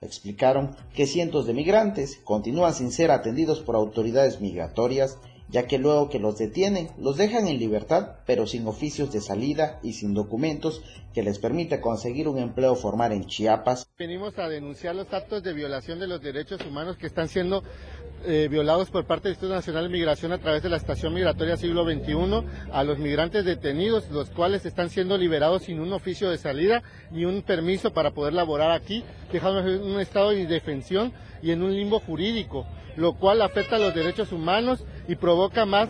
[0.05, 6.11] Explicaron que cientos de migrantes continúan sin ser atendidos por autoridades migratorias, ya que luego
[6.11, 10.83] que los detienen, los dejan en libertad, pero sin oficios de salida y sin documentos
[11.13, 13.87] que les permita conseguir un empleo formal en Chiapas.
[13.99, 17.63] Venimos a denunciar los actos de violación de los derechos humanos que están siendo
[18.27, 21.57] eh, violados por parte del Instituto Nacional de Migración a través de la Estación Migratoria
[21.57, 26.39] Siglo XXI a los migrantes detenidos, los cuales están siendo liberados sin un oficio de
[26.39, 31.51] salida ni un permiso para poder laborar aquí, dejados en un estado de indefensión y
[31.51, 35.89] en un limbo jurídico, lo cual afecta a los derechos humanos y provoca más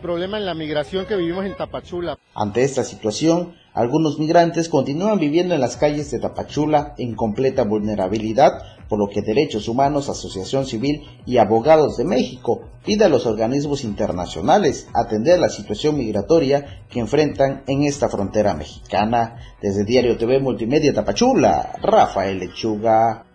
[0.00, 2.18] problema en la migración que vivimos en Tapachula.
[2.34, 8.62] Ante esta situación, algunos migrantes continúan viviendo en las calles de Tapachula en completa vulnerabilidad,
[8.88, 13.84] por lo que Derechos Humanos, Asociación Civil y Abogados de México pide a los organismos
[13.84, 19.36] internacionales atender la situación migratoria que enfrentan en esta frontera mexicana.
[19.62, 23.29] Desde Diario TV Multimedia Tapachula, Rafael Lechuga.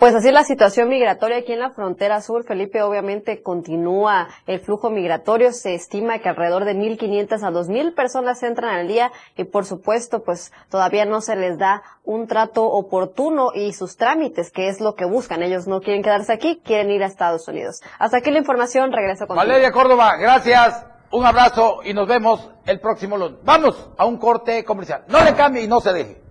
[0.00, 4.88] Pues así la situación migratoria aquí en la frontera sur, Felipe, obviamente continúa el flujo
[4.88, 5.52] migratorio.
[5.52, 10.22] Se estima que alrededor de 1.500 a 2.000 personas entran al día y por supuesto
[10.22, 14.94] pues todavía no se les da un trato oportuno y sus trámites, que es lo
[14.94, 15.42] que buscan.
[15.42, 17.82] Ellos no quieren quedarse aquí, quieren ir a Estados Unidos.
[17.98, 20.82] Hasta aquí la información, regreso con Valeria Córdoba, gracias.
[21.12, 23.40] Un abrazo y nos vemos el próximo lunes.
[23.44, 25.04] Vamos a un corte comercial.
[25.08, 26.29] No le cambie y no se deje.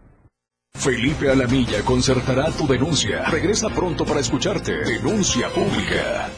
[0.80, 3.26] Felipe Alamilla concertará tu denuncia.
[3.26, 4.72] Regresa pronto para escucharte.
[4.86, 6.30] Denuncia pública.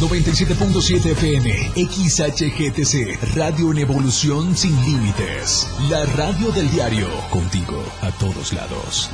[0.00, 5.68] 97.7 FM, XHGTC, Radio en Evolución Sin Límites.
[5.90, 9.10] La radio del diario, contigo a todos lados.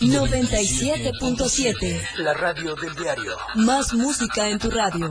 [0.00, 3.36] 97.7, La radio del diario.
[3.56, 5.10] más música en tu radio.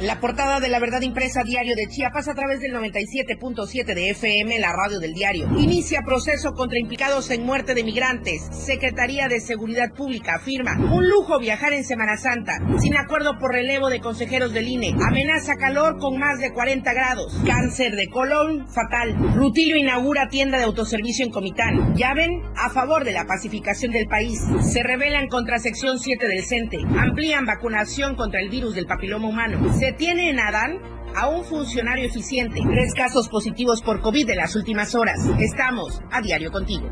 [0.00, 4.60] La portada de la verdad impresa diario de Chiapas a través del 97.7 de FM,
[4.60, 5.48] la radio del diario.
[5.58, 8.42] Inicia proceso contra implicados en muerte de migrantes.
[8.52, 12.60] Secretaría de Seguridad Pública afirma un lujo viajar en Semana Santa.
[12.78, 14.94] Sin acuerdo por relevo de consejeros del INE.
[15.04, 17.36] Amenaza calor con más de 40 grados.
[17.44, 19.16] Cáncer de colon fatal.
[19.34, 21.96] Rutillo inaugura tienda de autoservicio en Comitán.
[21.96, 24.38] Llaven a favor de la pacificación del país.
[24.60, 26.78] Se rebelan contra sección 7 del CENTE.
[26.96, 29.58] Amplían vacunación contra el virus del papiloma humano.
[29.74, 30.78] Se tiene en Adán
[31.14, 32.60] a un funcionario eficiente.
[32.62, 35.18] Tres casos positivos por COVID en las últimas horas.
[35.38, 36.88] Estamos a diario contigo.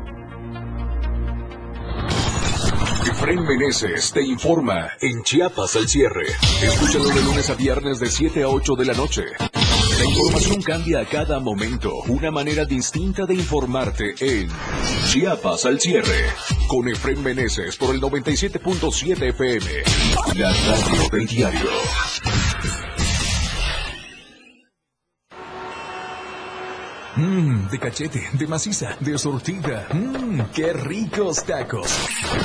[3.09, 6.25] Efren Meneses te informa en Chiapas al cierre.
[6.61, 9.23] Escúchalo de lunes a viernes de 7 a 8 de la noche.
[9.97, 11.91] La información cambia a cada momento.
[12.07, 14.49] Una manera distinta de informarte en
[15.07, 16.25] Chiapas al cierre.
[16.67, 19.65] Con Efren Meneses por el 97.7 FM.
[20.35, 21.69] La radio del diario.
[27.17, 29.87] Mmm, de cachete, de maciza, de sortida.
[29.91, 31.87] Mmm, qué ricos tacos.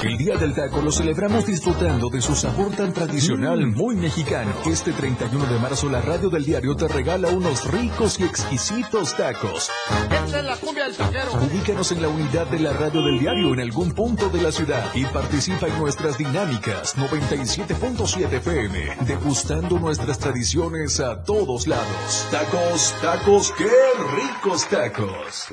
[0.02, 4.50] El Día del Taco lo celebramos disfrutando de su sabor tan tradicional, muy mexicano.
[4.64, 9.70] Este 31 de marzo la radio del diario te regala unos ricos y exquisitos tacos.
[10.10, 11.32] Esta es la cumbia del taquero.
[11.34, 14.90] Ubícanos en la unidad de la radio del diario en algún punto de la ciudad
[14.94, 22.26] y participa en nuestras dinámicas 97.7 FM, degustando nuestras tradiciones a todos lados.
[22.30, 23.68] Tacos, tacos, qué
[24.16, 25.48] ricos tacos.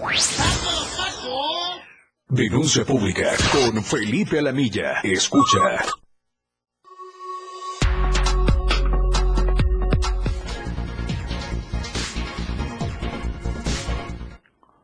[2.27, 4.99] Denuncia pública con Felipe Alamilla.
[5.03, 5.59] Escucha.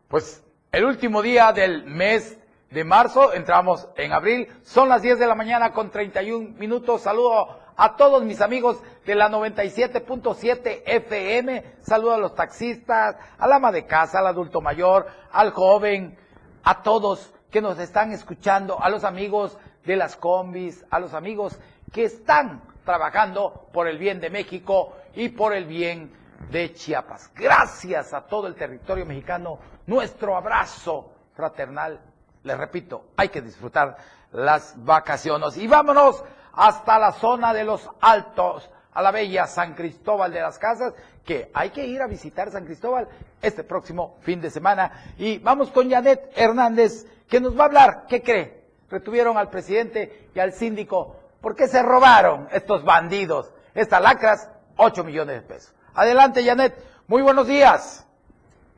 [0.07, 2.37] Pues el último día del mes
[2.71, 7.01] de marzo, entramos en abril, son las 10 de la mañana con 31 minutos.
[7.01, 13.71] Saludo a todos mis amigos de la 97.7 FM, saludo a los taxistas, al ama
[13.71, 16.17] de casa, al adulto mayor, al joven,
[16.63, 21.57] a todos que nos están escuchando, a los amigos de las combis, a los amigos
[21.91, 26.11] que están trabajando por el bien de México y por el bien
[26.51, 27.31] de Chiapas.
[27.33, 31.99] Gracias a todo el territorio mexicano, nuestro abrazo fraternal.
[32.43, 33.97] Les repito, hay que disfrutar
[34.31, 35.57] las vacaciones.
[35.57, 36.23] Y vámonos
[36.55, 40.93] hasta la zona de los Altos, a la bella San Cristóbal de las Casas,
[41.25, 43.07] que hay que ir a visitar San Cristóbal
[43.41, 44.91] este próximo fin de semana.
[45.17, 48.63] Y vamos con Janet Hernández, que nos va a hablar, ¿qué cree?
[48.89, 51.17] Retuvieron al presidente y al síndico.
[51.41, 54.49] ¿Por qué se robaron estos bandidos, estas lacras?
[54.77, 55.75] 8 millones de pesos.
[55.93, 56.73] Adelante, Janet.
[57.07, 58.01] Muy buenos días.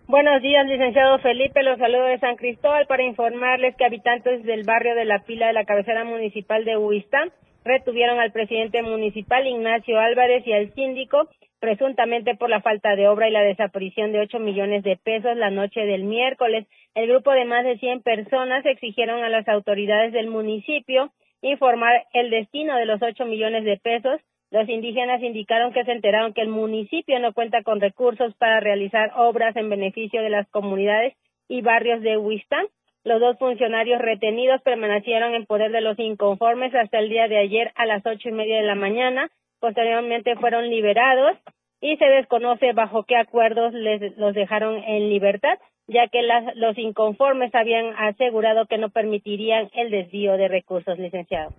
[0.07, 1.63] Buenos días, licenciado Felipe.
[1.63, 5.53] Los saludo de San Cristóbal para informarles que habitantes del barrio de la Pila de
[5.53, 7.31] la cabecera municipal de Huistán
[7.67, 13.27] retuvieron al presidente municipal Ignacio Álvarez y al síndico presuntamente por la falta de obra
[13.27, 16.67] y la desaparición de 8 millones de pesos la noche del miércoles.
[16.95, 22.29] El grupo de más de 100 personas exigieron a las autoridades del municipio informar el
[22.29, 24.19] destino de los 8 millones de pesos.
[24.49, 29.11] Los indígenas indicaron que se enteraron que el municipio no cuenta con recursos para realizar
[29.15, 31.13] obras en beneficio de las comunidades
[31.47, 32.65] y barrios de Huistán.
[33.07, 37.71] Los dos funcionarios retenidos permanecieron en poder de los inconformes hasta el día de ayer
[37.75, 39.29] a las ocho y media de la mañana.
[39.61, 41.37] Posteriormente fueron liberados
[41.79, 46.77] y se desconoce bajo qué acuerdos les, los dejaron en libertad, ya que las, los
[46.77, 51.51] inconformes habían asegurado que no permitirían el desvío de recursos, licenciado.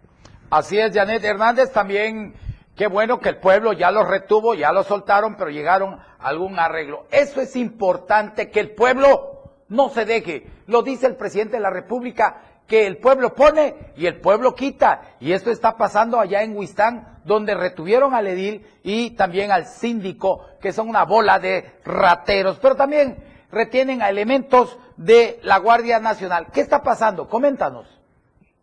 [0.50, 2.34] Así es, Janet Hernández, también
[2.76, 6.58] qué bueno que el pueblo ya los retuvo, ya los soltaron, pero llegaron a algún
[6.58, 7.06] arreglo.
[7.10, 9.37] Eso es importante, que el pueblo
[9.68, 10.44] no se deje.
[10.66, 15.16] Lo dice el presidente de la República, que el pueblo pone y el pueblo quita.
[15.20, 20.44] Y esto está pasando allá en Huistán, donde retuvieron al edil y también al síndico,
[20.60, 23.16] que son una bola de rateros, pero también
[23.50, 26.46] retienen a elementos de la Guardia Nacional.
[26.52, 27.28] ¿Qué está pasando?
[27.28, 27.86] Coméntanos.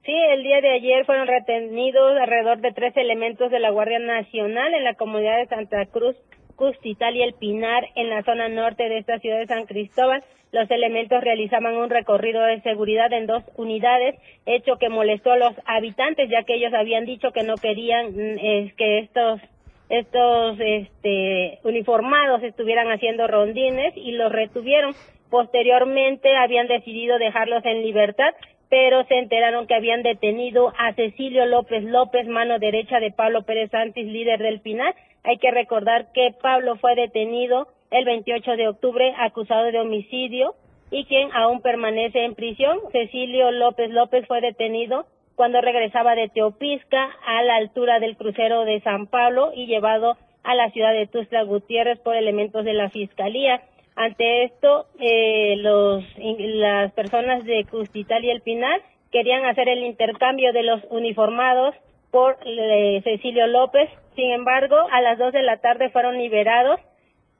[0.05, 4.75] Sí, el día de ayer fueron retenidos alrededor de tres elementos de la Guardia Nacional
[4.75, 6.15] en la comunidad de Santa Cruz
[6.55, 10.23] Custital y El Pinar en la zona norte de esta ciudad de San Cristóbal.
[10.55, 15.53] Los elementos realizaban un recorrido de seguridad en dos unidades, hecho que molestó a los
[15.65, 19.41] habitantes, ya que ellos habían dicho que no querían mm, que estos
[19.89, 24.93] estos este, uniformados estuvieran haciendo rondines y los retuvieron.
[25.29, 28.33] Posteriormente habían decidido dejarlos en libertad,
[28.69, 33.71] pero se enteraron que habían detenido a Cecilio López López, mano derecha de Pablo Pérez
[33.71, 34.95] Santis, líder del Pinar.
[35.25, 40.55] Hay que recordar que Pablo fue detenido el 28 de octubre acusado de homicidio
[40.91, 42.79] y quien aún permanece en prisión.
[42.91, 45.05] Cecilio López López fue detenido
[45.35, 50.55] cuando regresaba de Teopisca a la altura del crucero de San Pablo y llevado a
[50.55, 53.61] la ciudad de Tuzla Gutiérrez por elementos de la Fiscalía.
[53.95, 58.81] Ante esto, eh, los, las personas de Custital y El Pinar
[59.11, 61.75] querían hacer el intercambio de los uniformados
[62.11, 63.89] por eh, Cecilio López.
[64.15, 66.79] Sin embargo, a las dos de la tarde fueron liberados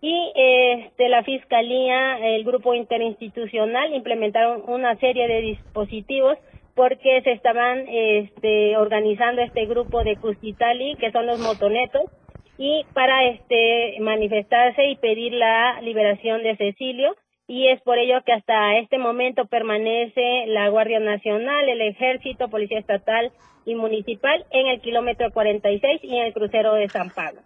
[0.01, 6.37] y este, la Fiscalía, el grupo interinstitucional, implementaron una serie de dispositivos
[6.75, 12.03] porque se estaban este, organizando este grupo de Custitali, que son los motonetos,
[12.57, 17.15] y para este manifestarse y pedir la liberación de Cecilio
[17.47, 22.79] y es por ello que hasta este momento permanece la Guardia Nacional, el Ejército, Policía
[22.79, 23.31] Estatal
[23.65, 27.41] y Municipal en el kilómetro 46 y en el crucero de San Pablo.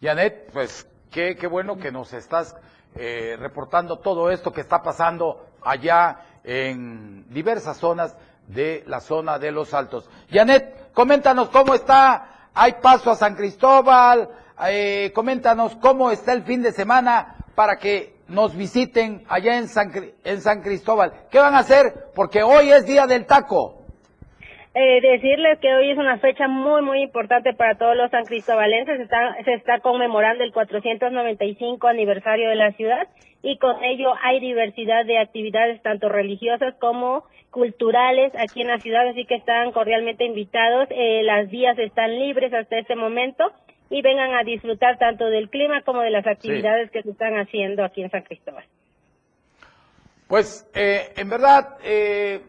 [0.00, 2.56] Janet, pues qué, qué bueno que nos estás
[2.94, 8.16] eh, reportando todo esto que está pasando allá en diversas zonas
[8.48, 10.08] de la zona de los Altos.
[10.30, 14.28] Janet, coméntanos cómo está, hay paso a San Cristóbal,
[14.66, 19.92] eh, coméntanos cómo está el fin de semana para que nos visiten allá en San,
[20.24, 21.26] en San Cristóbal.
[21.30, 22.10] ¿Qué van a hacer?
[22.14, 23.79] Porque hoy es día del taco.
[24.72, 28.98] Eh, decirles que hoy es una fecha muy, muy importante para todos los san cristobalenses.
[28.98, 33.08] Se está, se está conmemorando el 495 aniversario de la ciudad
[33.42, 39.08] y con ello hay diversidad de actividades tanto religiosas como culturales aquí en la ciudad,
[39.08, 40.86] así que están cordialmente invitados.
[40.90, 43.52] Eh, las vías están libres hasta este momento
[43.88, 47.84] y vengan a disfrutar tanto del clima como de las actividades que se están haciendo
[47.84, 48.64] aquí en San Cristóbal.
[50.28, 52.40] Pues eh, en verdad eh,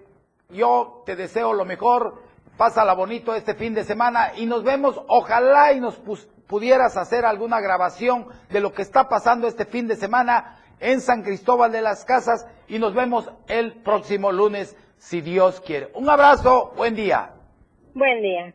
[0.52, 2.22] yo te deseo lo mejor,
[2.58, 5.95] pásala bonito este fin de semana y nos vemos, ojalá y nos
[6.47, 11.24] pudieras hacer alguna grabación de lo que está pasando este fin de semana en San
[11.24, 15.91] Cristóbal de las Casas y nos vemos el próximo lunes si Dios quiere.
[15.95, 17.32] Un abrazo, buen día.
[17.93, 18.54] Buen día.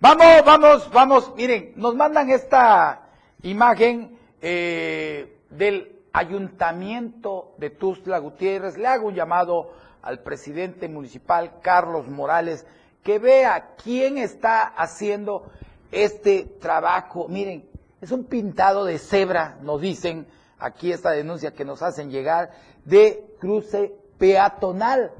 [0.00, 1.34] Vamos, vamos, vamos.
[1.36, 3.08] Miren, nos mandan esta
[3.42, 8.76] imagen eh, del ayuntamiento de Tuzla Gutiérrez.
[8.76, 9.72] Le hago un llamado
[10.02, 12.66] al presidente municipal, Carlos Morales,
[13.02, 15.50] que vea quién está haciendo
[15.90, 17.28] este trabajo.
[17.28, 17.68] Miren,
[18.00, 20.26] es un pintado de cebra, nos dicen
[20.58, 22.50] aquí esta denuncia que nos hacen llegar,
[22.84, 25.12] de cruce peatonal.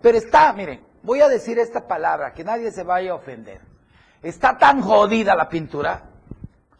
[0.00, 3.60] Pero está, miren, voy a decir esta palabra, que nadie se vaya a ofender
[4.24, 6.02] Está tan jodida la pintura,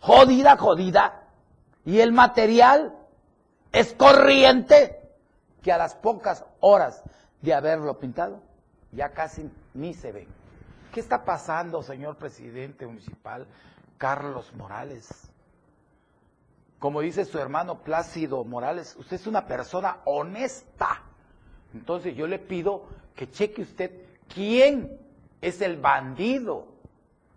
[0.01, 1.25] jodida, jodida,
[1.85, 2.95] y el material
[3.71, 4.99] es corriente
[5.63, 7.03] que a las pocas horas
[7.45, 8.41] de haberlo pintado
[8.91, 10.27] ya casi ni se ve.
[10.93, 13.47] ¿Qué está pasando, señor presidente municipal
[13.99, 15.31] Carlos Morales?
[16.79, 21.03] Como dice su hermano Plácido Morales, usted es una persona honesta.
[21.75, 23.91] Entonces yo le pido que cheque usted
[24.33, 24.99] quién
[25.41, 26.69] es el bandido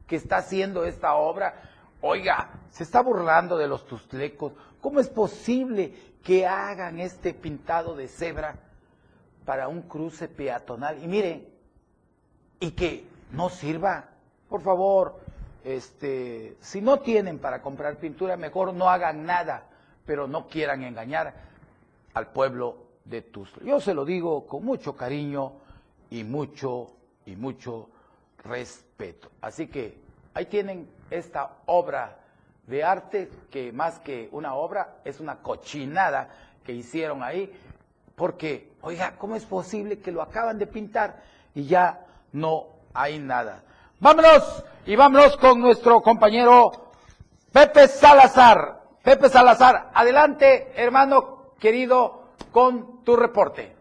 [0.06, 1.62] que está haciendo esta obra.
[2.02, 4.54] Oiga, se está burlando de los tustlecos.
[4.80, 5.94] ¿Cómo es posible
[6.24, 8.67] que hagan este pintado de cebra
[9.48, 11.02] para un cruce peatonal?
[11.02, 11.48] Y mire,
[12.60, 14.10] y que no sirva,
[14.50, 15.22] por favor,
[15.64, 19.64] este, si no tienen para comprar pintura, mejor no hagan nada,
[20.06, 21.34] pero no quieran engañar
[22.14, 22.76] al pueblo
[23.06, 23.64] de Tuzla.
[23.64, 25.54] Yo se lo digo con mucho cariño
[26.10, 26.92] y mucho
[27.26, 27.88] y mucho
[28.44, 29.30] respeto.
[29.40, 29.98] Así que
[30.34, 32.18] ahí tienen esta obra
[32.66, 36.32] de arte que más que una obra es una cochinada
[36.66, 37.50] que hicieron ahí,
[38.18, 41.18] porque, oiga, ¿cómo es posible que lo acaban de pintar
[41.54, 43.62] y ya no hay nada?
[44.00, 46.72] Vámonos y vámonos con nuestro compañero
[47.52, 48.80] Pepe Salazar.
[49.04, 53.76] Pepe Salazar, adelante, hermano querido, con tu reporte.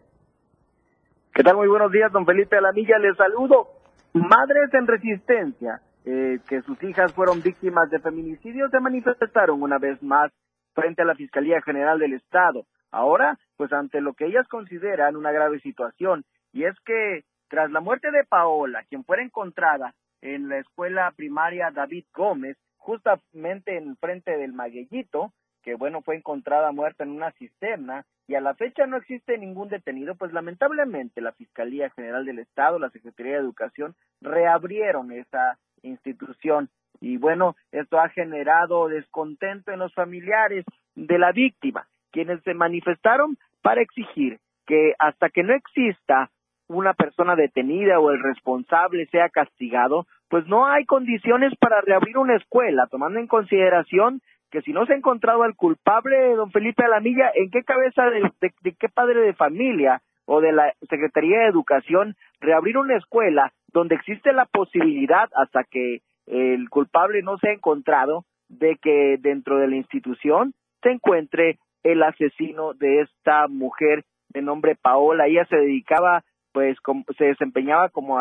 [1.32, 1.56] ¿Qué tal?
[1.56, 2.98] Muy buenos días, don Felipe Alamilla.
[2.98, 3.68] Les saludo.
[4.12, 10.02] Madres en Resistencia, eh, que sus hijas fueron víctimas de feminicidio, se manifestaron una vez
[10.02, 10.32] más
[10.74, 12.64] frente a la Fiscalía General del Estado.
[12.96, 17.80] Ahora, pues ante lo que ellas consideran una grave situación, y es que tras la
[17.80, 19.92] muerte de Paola, quien fuera encontrada
[20.22, 26.72] en la escuela primaria David Gómez, justamente en frente del Maguellito, que bueno, fue encontrada
[26.72, 31.32] muerta en una cisterna y a la fecha no existe ningún detenido, pues lamentablemente la
[31.32, 36.70] Fiscalía General del Estado, la Secretaría de Educación reabrieron esa institución.
[37.02, 43.36] Y bueno, esto ha generado descontento en los familiares de la víctima, quienes se manifestaron
[43.62, 46.30] para exigir que hasta que no exista
[46.68, 52.36] una persona detenida o el responsable sea castigado, pues no hay condiciones para reabrir una
[52.36, 57.30] escuela, tomando en consideración que si no se ha encontrado al culpable, don Felipe Alamilla,
[57.34, 62.78] ¿en qué cabeza de, qué padre de familia o de la Secretaría de Educación reabrir
[62.78, 68.76] una escuela donde existe la posibilidad, hasta que el culpable no se ha encontrado, de
[68.76, 71.58] que dentro de la institución se encuentre
[71.92, 75.26] el asesino de esta mujer de nombre Paola.
[75.26, 76.76] Ella se dedicaba, pues,
[77.16, 78.18] se desempeñaba como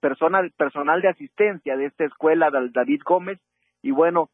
[0.00, 3.38] personal de asistencia de esta escuela, David Gómez,
[3.82, 4.28] y bueno,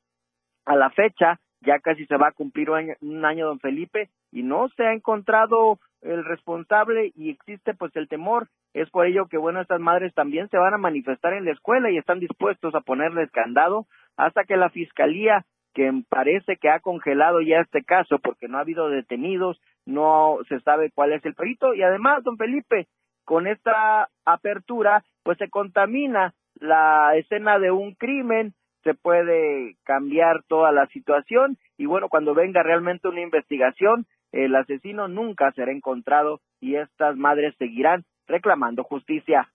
[0.65, 4.69] a la fecha ya casi se va a cumplir un año, don Felipe y no
[4.77, 9.61] se ha encontrado el responsable y existe pues el temor es por ello que bueno
[9.61, 13.31] estas madres también se van a manifestar en la escuela y están dispuestos a ponerles
[13.31, 15.45] candado hasta que la fiscalía
[15.77, 20.59] que parece que ha congelado ya este caso porque no ha habido detenidos, no se
[20.61, 21.75] sabe cuál es el perito.
[21.75, 22.87] Y además, don Felipe,
[23.27, 28.55] con esta apertura, pues se contamina la escena de un crimen,
[28.85, 31.59] se puede cambiar toda la situación.
[31.77, 37.55] Y bueno, cuando venga realmente una investigación, el asesino nunca será encontrado y estas madres
[37.59, 39.53] seguirán reclamando justicia.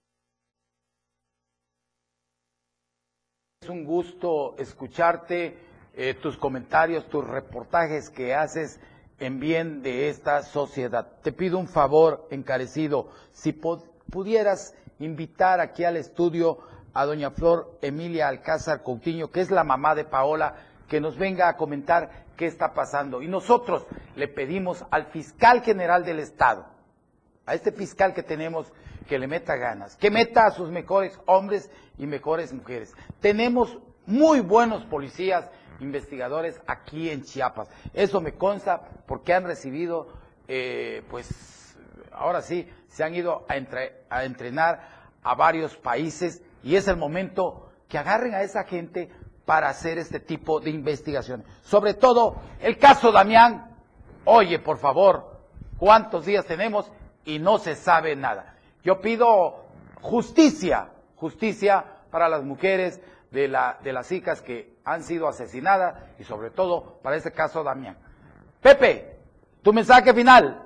[3.60, 8.80] Es un gusto escucharte, eh, tus comentarios, tus reportajes que haces
[9.18, 11.06] en bien de esta sociedad.
[11.22, 16.58] Te pido un favor encarecido, si pudieras invitar aquí al estudio
[16.94, 20.56] a doña Flor Emilia Alcázar Coutinho, que es la mamá de Paola,
[20.88, 23.22] que nos venga a comentar qué está pasando.
[23.22, 23.86] Y nosotros
[24.16, 26.66] le pedimos al fiscal general del Estado,
[27.46, 28.72] a este fiscal que tenemos,
[29.08, 32.94] que le meta ganas, que meta a sus mejores hombres y mejores mujeres.
[33.20, 37.68] Tenemos muy buenos policías, investigadores aquí en Chiapas.
[37.92, 40.08] Eso me consta porque han recibido,
[40.48, 41.76] eh, pues,
[42.12, 44.88] ahora sí, se han ido a, entrenar
[45.22, 49.10] a varios países y es el momento que agarren a esa gente
[49.44, 51.46] para hacer este tipo de investigaciones.
[51.62, 53.76] Sobre todo el caso Damián.
[54.24, 55.40] Oye, por favor,
[55.78, 56.90] ¿cuántos días tenemos
[57.24, 58.56] y no se sabe nada?
[58.84, 59.64] Yo pido
[60.00, 63.00] justicia, justicia para las mujeres
[63.30, 67.62] de, la, de las hijas que han sido asesinadas y sobre todo para este caso
[67.62, 67.96] Damián.
[68.60, 69.16] Pepe,
[69.62, 70.62] tu mensaje final.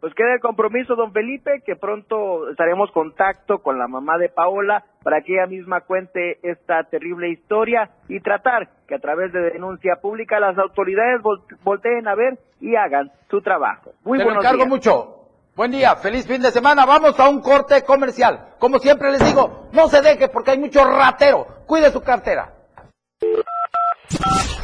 [0.00, 4.84] Pues queda el compromiso, don Felipe, que pronto estaremos contacto con la mamá de Paola
[5.02, 9.96] para que ella misma cuente esta terrible historia y tratar que a través de denuncia
[9.96, 11.22] pública las autoridades
[11.64, 13.92] volteen a ver y hagan su trabajo.
[14.04, 15.12] Muy Te lo encargo mucho.
[15.56, 16.84] Buen día, feliz fin de semana.
[16.84, 18.50] Vamos a un corte comercial.
[18.58, 21.46] Como siempre les digo, no se deje porque hay mucho ratero.
[21.66, 22.55] Cuide su cartera.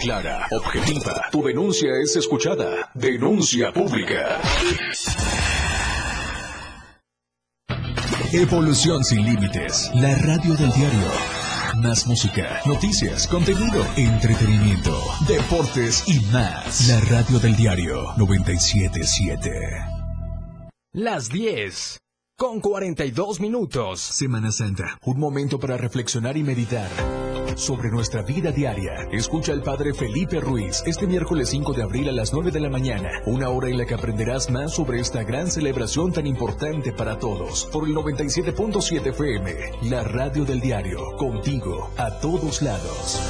[0.00, 1.28] Clara, objetiva.
[1.30, 2.90] Tu denuncia es escuchada.
[2.94, 4.40] Denuncia pública.
[8.32, 9.90] Evolución sin límites.
[9.94, 11.10] La radio del diario.
[11.76, 16.88] Más música, noticias, contenido, entretenimiento, deportes y más.
[16.88, 19.50] La radio del diario 977.
[20.92, 21.98] Las 10
[22.36, 24.00] con 42 minutos.
[24.00, 26.90] Semana Santa, un momento para reflexionar y meditar
[27.56, 29.08] sobre nuestra vida diaria.
[29.12, 32.68] Escucha al Padre Felipe Ruiz este miércoles 5 de abril a las 9 de la
[32.68, 37.18] mañana, una hora en la que aprenderás más sobre esta gran celebración tan importante para
[37.18, 37.66] todos.
[37.66, 39.54] Por el 97.7 FM,
[39.90, 43.20] la radio del diario, contigo a todos lados.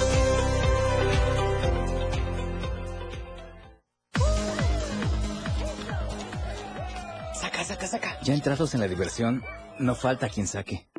[7.34, 8.18] Saca, saca, saca.
[8.22, 9.42] Ya entrados en la diversión,
[9.78, 10.91] no falta quien saque.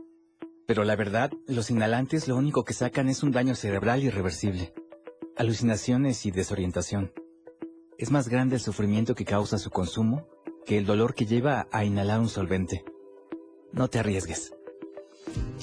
[0.66, 4.74] Pero la verdad, los inhalantes lo único que sacan es un daño cerebral irreversible,
[5.38, 7.12] alucinaciones y desorientación.
[7.98, 10.28] Es más grande el sufrimiento que causa su consumo
[10.66, 12.84] que el dolor que lleva a inhalar un solvente.
[13.72, 14.54] No te arriesgues.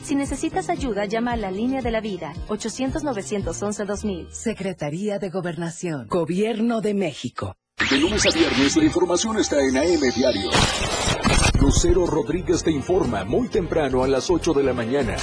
[0.03, 4.31] Si necesitas ayuda, llama a la línea de la vida, 800-911-2000.
[4.31, 7.57] Secretaría de Gobernación, Gobierno de México.
[7.91, 10.51] De lunes a viernes la información está en AM Diario.
[11.61, 15.17] Lucero Rodríguez te informa muy temprano a las 8 de la mañana.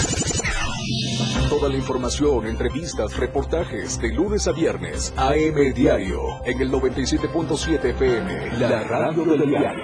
[1.49, 5.13] Toda la información, entrevistas, reportajes de lunes a viernes.
[5.17, 9.83] AM Diario en el 97.7 FM, la radio del diario.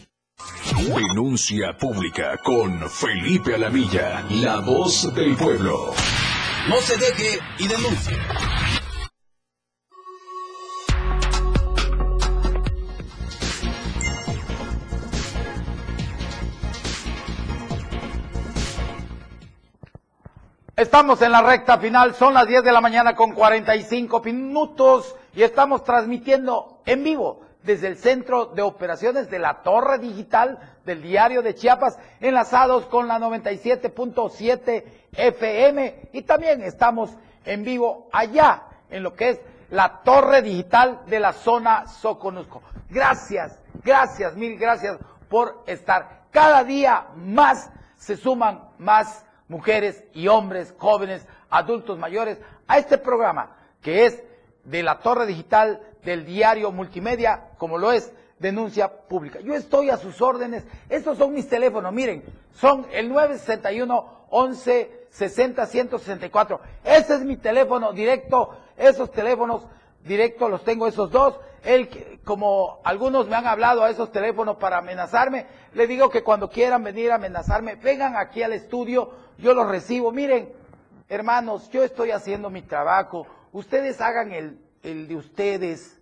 [0.77, 5.93] Denuncia pública con Felipe Alamilla, la voz del pueblo.
[6.69, 8.17] No se deje y denuncie.
[20.77, 25.43] Estamos en la recta final, son las 10 de la mañana con 45 minutos y
[25.43, 31.41] estamos transmitiendo en vivo desde el Centro de Operaciones de la Torre Digital del Diario
[31.41, 34.83] de Chiapas, enlazados con la 97.7
[35.13, 37.11] FM y también estamos
[37.45, 42.61] en vivo allá en lo que es la Torre Digital de la zona Soconusco.
[42.89, 44.97] Gracias, gracias, mil gracias
[45.29, 46.23] por estar.
[46.31, 53.55] Cada día más se suman más mujeres y hombres, jóvenes, adultos mayores a este programa
[53.81, 54.23] que es
[54.63, 59.39] de la Torre Digital del diario multimedia, como lo es denuncia pública.
[59.39, 60.65] Yo estoy a sus órdenes.
[60.89, 61.93] Estos son mis teléfonos.
[61.93, 62.23] Miren,
[62.53, 66.59] son el 961 11 60 164.
[66.83, 68.57] Ese es mi teléfono directo.
[68.77, 69.67] Esos teléfonos
[70.03, 71.39] directos los tengo esos dos.
[72.23, 76.83] Como algunos me han hablado a esos teléfonos para amenazarme, le digo que cuando quieran
[76.83, 80.11] venir a amenazarme, vengan aquí al estudio, yo los recibo.
[80.11, 80.51] Miren,
[81.07, 83.27] hermanos, yo estoy haciendo mi trabajo.
[83.51, 85.99] Ustedes hagan el, el de ustedes.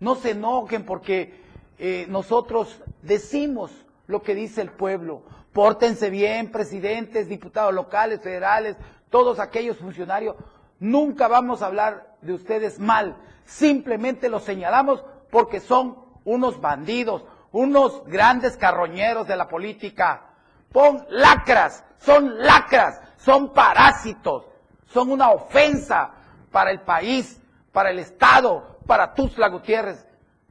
[0.00, 1.40] No se enojen porque
[1.78, 3.72] eh, nosotros decimos
[4.06, 5.22] lo que dice el pueblo.
[5.52, 8.76] Pórtense bien, presidentes, diputados locales, federales,
[9.10, 10.36] todos aquellos funcionarios.
[10.78, 13.16] Nunca vamos a hablar de ustedes mal.
[13.44, 20.30] Simplemente los señalamos porque son unos bandidos, unos grandes carroñeros de la política.
[20.72, 24.44] Pon lacras, son lacras, son parásitos,
[24.86, 26.12] son una ofensa
[26.52, 27.40] para el país,
[27.78, 30.04] para el Estado, para Tuzla Gutiérrez.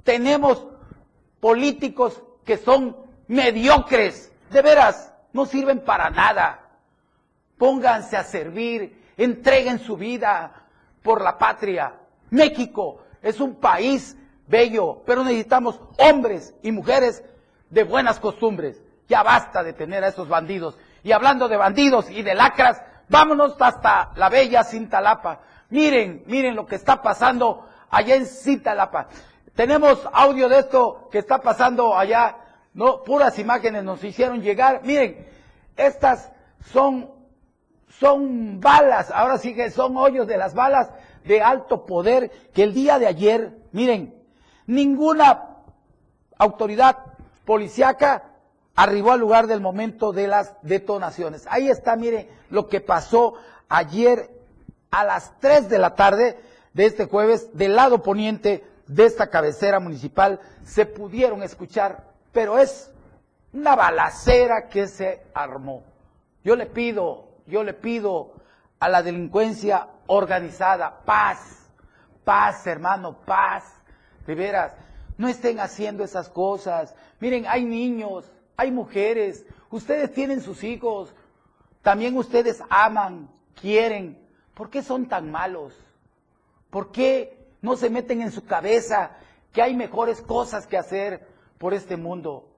[0.06, 0.66] Tenemos
[1.42, 2.96] políticos que son
[3.28, 6.62] mediocres, de veras, no sirven para nada.
[7.58, 10.68] Pónganse a servir, entreguen su vida
[11.04, 11.96] por la patria.
[12.30, 14.16] México es un país
[14.48, 17.26] bello, pero necesitamos hombres y mujeres
[17.70, 18.82] de buenas costumbres.
[19.10, 20.78] Ya basta de tener a esos bandidos.
[21.04, 25.42] Y hablando de bandidos y de lacras, vámonos hasta la bella Cintalapa.
[25.70, 29.08] Miren, miren lo que está pasando allá en Cintalapa.
[29.56, 32.38] Tenemos audio de esto que está pasando allá,
[32.74, 34.82] no, puras imágenes nos hicieron llegar.
[34.84, 35.28] Miren,
[35.76, 36.32] estas
[36.72, 37.10] son,
[38.00, 40.90] son balas, ahora sí que son hoyos de las balas
[41.26, 44.16] de alto poder que el día de ayer, miren,
[44.68, 45.58] ninguna
[46.38, 46.98] autoridad
[47.44, 48.24] policiaca
[48.76, 51.46] arribó al lugar del momento de las detonaciones.
[51.50, 53.34] Ahí está, miren, lo que pasó
[53.68, 54.37] ayer
[54.92, 56.38] a las 3 de la tarde
[56.74, 62.92] de este jueves del lado poniente de esta cabecera municipal se pudieron escuchar, pero es
[63.54, 65.84] una balacera que se armó.
[66.44, 68.34] Yo le pido, yo le pido
[68.80, 71.70] a la delincuencia organizada, paz,
[72.24, 73.64] paz hermano, paz,
[74.26, 74.74] de veras,
[75.18, 76.94] no estén haciendo esas cosas.
[77.20, 81.14] Miren, hay niños, hay mujeres, ustedes tienen sus hijos,
[81.82, 83.30] también ustedes aman,
[83.60, 84.27] quieren.
[84.58, 85.74] ¿Por qué son tan malos?
[86.72, 89.12] ¿Por qué no se meten en su cabeza
[89.54, 91.28] que hay mejores cosas que hacer
[91.58, 92.50] por este mundo.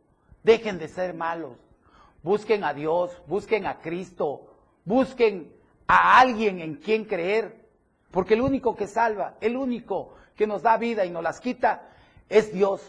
[0.43, 1.57] Dejen de ser malos.
[2.21, 5.53] Busquen a Dios, busquen a Cristo, busquen
[5.87, 7.67] a alguien en quien creer.
[8.11, 11.89] Porque el único que salva, el único que nos da vida y nos las quita,
[12.27, 12.81] es Dios.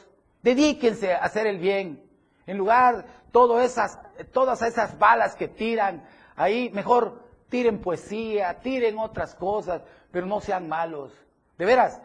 [0.43, 2.03] Dedíquense a hacer el bien.
[2.47, 3.99] En lugar todas esas,
[4.33, 6.05] todas esas balas que tiran
[6.35, 11.12] ahí, mejor tiren poesía, tiren otras cosas, pero no sean malos.
[11.59, 12.01] De veras,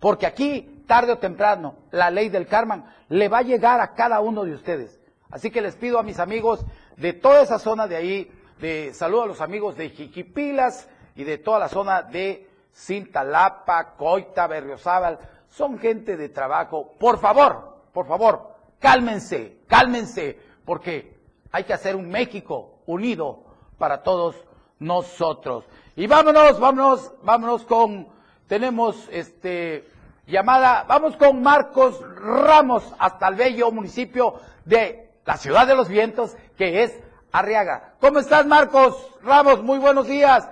[0.00, 4.20] porque aquí, tarde o temprano, la ley del karma le va a llegar a cada
[4.20, 4.98] uno de ustedes.
[5.30, 6.64] Así que les pido a mis amigos
[6.96, 11.38] de toda esa zona de ahí, de saludo a los amigos de Jiquipilas, y de
[11.38, 15.18] toda la zona de Cintalapa, Coita, Berriozábal,
[15.48, 16.94] son gente de trabajo.
[16.98, 21.16] Por favor, por favor, cálmense, cálmense, porque
[21.50, 23.44] hay que hacer un México unido
[23.78, 24.36] para todos
[24.78, 25.64] nosotros.
[25.96, 28.08] Y vámonos, vámonos, vámonos con,
[28.46, 29.84] tenemos este
[30.26, 36.36] llamada, vamos con Marcos Ramos hasta el bello municipio de la ciudad de los vientos,
[36.56, 37.00] que es
[37.32, 37.94] Arriaga.
[38.00, 39.62] ¿Cómo estás, Marcos Ramos?
[39.62, 40.48] Muy buenos días.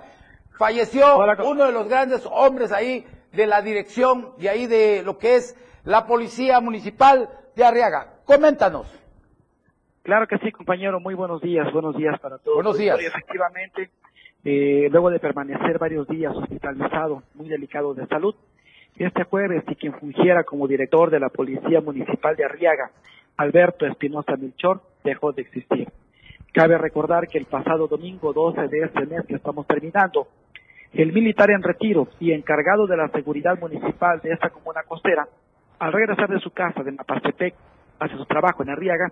[0.57, 5.35] Falleció uno de los grandes hombres ahí de la dirección de ahí de lo que
[5.35, 8.13] es la Policía Municipal de Arriaga.
[8.25, 8.87] Coméntanos.
[10.03, 10.99] Claro que sí, compañero.
[10.99, 11.71] Muy buenos días.
[11.73, 12.55] Buenos días para todos.
[12.55, 12.99] Buenos días.
[12.99, 13.89] efectivamente,
[14.45, 18.35] eh, luego de permanecer varios días hospitalizado, muy delicado de salud,
[18.95, 22.91] este jueves y quien fungiera como director de la Policía Municipal de Arriaga,
[23.37, 25.89] Alberto Espinosa Milchor, dejó de existir.
[26.53, 30.27] Cabe recordar que el pasado domingo 12 de este mes que estamos terminando,
[30.93, 35.27] el militar en retiro y encargado de la seguridad municipal de esta comuna costera,
[35.79, 37.55] al regresar de su casa de Mapastepec
[37.99, 39.11] hacia su trabajo en Arriaga,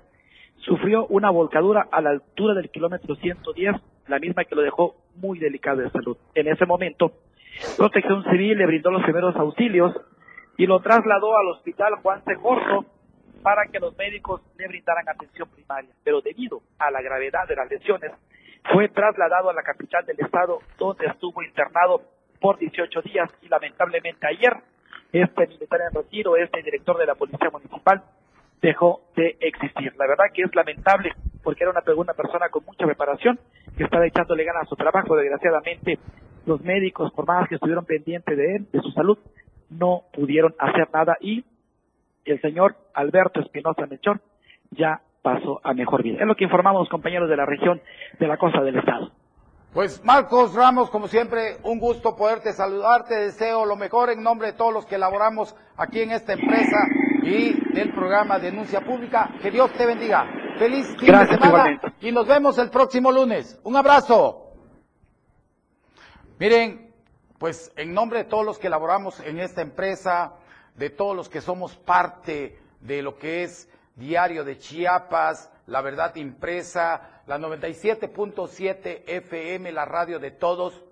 [0.66, 3.76] sufrió una volcadura a la altura del kilómetro 110,
[4.08, 6.18] la misma que lo dejó muy delicado de salud.
[6.36, 7.14] En ese momento,
[7.78, 9.94] Protección Civil le brindó los primeros auxilios
[10.58, 12.22] y lo trasladó al hospital Juan.
[12.42, 12.86] Corso
[13.42, 15.92] para que los médicos le brindaran atención primaria.
[16.04, 18.12] Pero debido a la gravedad de las lesiones,
[18.72, 22.02] fue trasladado a la capital del estado, donde estuvo internado
[22.40, 24.54] por 18 días y lamentablemente ayer
[25.12, 28.04] este militar en retiro, este director de la Policía Municipal,
[28.64, 29.94] dejó de existir.
[29.98, 31.12] La verdad que es lamentable
[31.44, 33.38] porque era una, una persona con mucha preparación
[33.78, 35.18] que estaba echándole ganas a su trabajo.
[35.18, 36.00] Desgraciadamente,
[36.46, 39.18] los médicos, por más que estuvieron pendientes de él, de su salud,
[39.70, 41.44] no pudieron hacer nada y
[42.24, 44.22] el señor Alberto Espinosa Mechor
[44.72, 46.20] ya pasó a mejor vida.
[46.22, 47.82] Es lo que informamos compañeros de la región
[48.18, 49.12] de la costa del estado.
[49.74, 54.52] Pues Marcos Ramos, como siempre, un gusto poderte saludar, te deseo lo mejor en nombre
[54.52, 56.78] de todos los que elaboramos aquí en esta empresa
[57.24, 59.32] y del programa Denuncia Pública.
[59.42, 60.26] Que Dios te bendiga.
[60.58, 63.60] Feliz fin de semana y nos vemos el próximo lunes.
[63.64, 64.52] Un abrazo.
[66.40, 66.94] Miren,
[67.40, 70.34] pues en nombre de todos los que elaboramos en esta empresa,
[70.76, 76.16] de todos los que somos parte de lo que es Diario de Chiapas, La Verdad
[76.16, 80.84] Impresa, la 97.7 FM, la radio de todos,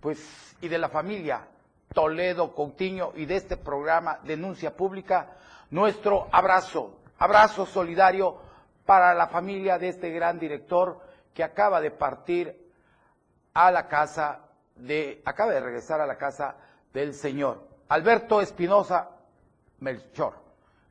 [0.00, 1.46] pues, y de la familia
[1.92, 5.36] Toledo Coutinho y de este programa Denuncia Pública,
[5.70, 8.38] nuestro abrazo, abrazo solidario
[8.84, 11.00] para la familia de este gran director
[11.34, 12.70] que acaba de partir
[13.54, 14.40] a la casa
[14.76, 16.56] de, acaba de regresar a la casa
[16.92, 19.10] del señor Alberto Espinosa
[19.80, 20.34] Melchor,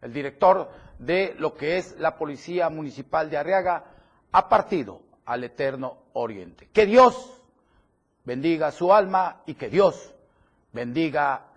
[0.01, 3.86] el director de lo que es la Policía Municipal de Arriaga,
[4.32, 6.67] ha partido al Eterno Oriente.
[6.73, 7.41] Que Dios
[8.25, 10.13] bendiga su alma y que Dios
[10.72, 11.47] bendiga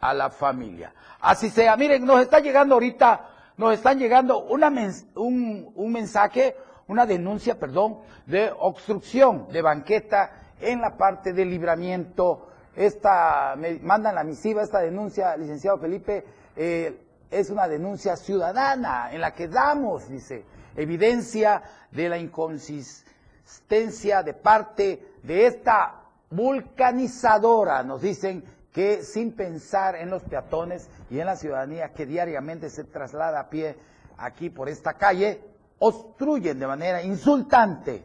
[0.00, 0.92] a la familia.
[1.20, 6.56] Así sea, miren, nos está llegando ahorita, nos están llegando un mensaje,
[6.88, 12.48] una denuncia, perdón, de obstrucción de banqueta en la parte de libramiento.
[12.74, 19.20] Esta, me mandan la misiva, esta denuncia, licenciado Felipe, eh, es una denuncia ciudadana en
[19.20, 20.44] la que damos, dice,
[20.76, 28.44] evidencia de la inconsistencia de parte de esta vulcanizadora, nos dicen
[28.76, 33.48] que sin pensar en los peatones y en la ciudadanía que diariamente se traslada a
[33.48, 33.74] pie
[34.18, 35.40] aquí por esta calle,
[35.78, 38.04] obstruyen de manera insultante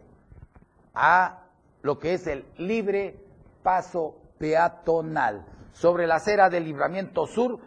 [0.93, 1.43] a
[1.82, 3.19] lo que es el libre
[3.61, 5.45] paso peatonal.
[5.74, 7.59] Sobre la acera del Libramiento Sur,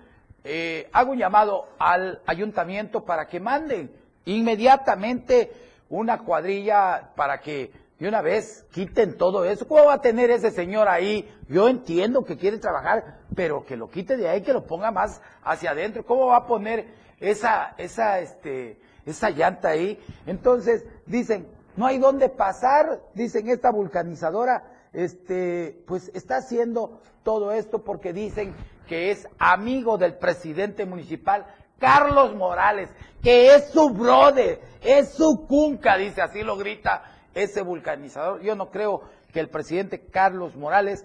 [0.42, 3.94] eh, hago un llamado al ayuntamiento para que manden
[4.24, 5.52] inmediatamente
[5.90, 9.68] una cuadrilla para que de una vez quiten todo eso.
[9.68, 11.28] ¿Cómo va a tener ese señor ahí?
[11.49, 15.20] Yo entiendo que quiere trabajar, pero que lo quite de ahí, que lo ponga más
[15.42, 16.05] hacia adentro.
[16.05, 16.88] ¿Cómo va a poner
[17.20, 19.99] esa, esa, este, esa llanta ahí?
[20.26, 27.84] Entonces, dicen, no hay dónde pasar, dicen esta vulcanizadora, este, pues está haciendo todo esto
[27.84, 28.55] porque dicen
[28.88, 31.47] que es amigo del presidente municipal
[31.78, 32.90] Carlos Morales,
[33.22, 38.41] que es su brother, es su cunca, dice, así lo grita ese vulcanizador.
[38.43, 41.05] Yo no creo que el presidente Carlos Morales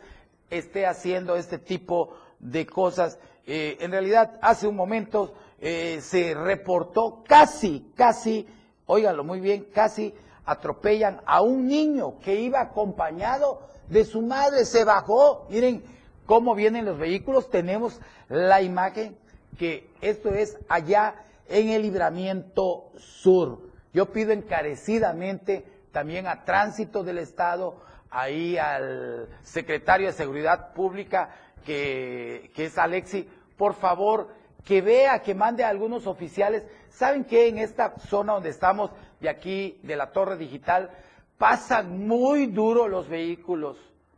[0.50, 3.20] esté haciendo este tipo de cosas.
[3.46, 8.48] Eh, en realidad, hace un momento eh, se reportó casi, casi,
[8.86, 10.14] óiganlo muy bien, casi
[10.46, 15.84] atropellan a un niño que iba acompañado de su madre, se bajó, miren
[16.26, 18.00] cómo vienen los vehículos, tenemos
[18.30, 19.18] la imagen
[19.58, 21.16] que esto es allá
[21.48, 23.60] en el libramiento sur.
[23.94, 31.30] Yo pido encarecidamente también a tránsito del Estado, ahí al secretario de Seguridad Pública,
[31.66, 34.30] que, que es Alexi, por favor,
[34.64, 36.66] que vea, que mande a algunos oficiales.
[36.90, 37.48] ¿Saben qué?
[37.48, 40.90] En esta zona donde estamos, de aquí, de la torre digital,
[41.38, 43.78] pasan muy duro los vehículos.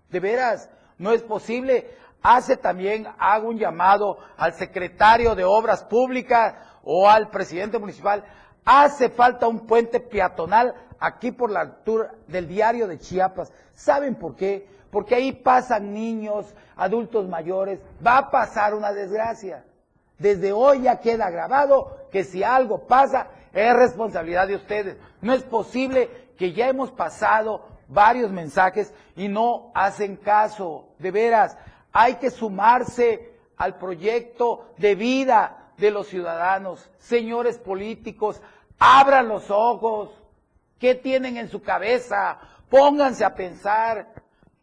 [0.09, 1.95] De veras, no es posible.
[2.22, 8.24] Hace también, hago un llamado al secretario de Obras Públicas o al presidente municipal.
[8.66, 13.51] Hace falta un puente peatonal aquí por la altura del diario de Chiapas.
[13.74, 14.68] ¿Saben por qué?
[14.91, 17.80] Porque ahí pasan niños, adultos mayores.
[18.05, 19.66] Va a pasar una desgracia.
[20.20, 24.97] Desde hoy ya queda grabado que si algo pasa es responsabilidad de ustedes.
[25.22, 30.89] No es posible que ya hemos pasado varios mensajes y no hacen caso.
[30.99, 31.57] De veras,
[31.91, 36.89] hay que sumarse al proyecto de vida de los ciudadanos.
[36.99, 38.39] Señores políticos,
[38.79, 40.11] abran los ojos.
[40.79, 42.38] ¿Qué tienen en su cabeza?
[42.69, 44.07] Pónganse a pensar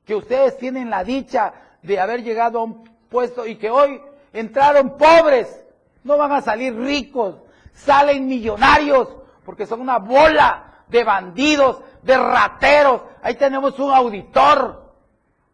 [0.07, 1.53] que ustedes tienen la dicha
[1.83, 4.01] de haber llegado a un puesto y que hoy
[4.33, 5.65] entraron pobres.
[6.05, 7.35] No van a salir ricos,
[7.75, 9.09] salen millonarios
[9.45, 13.03] porque son una bola de bandidos, de rateros.
[13.23, 14.95] Ahí tenemos un auditor,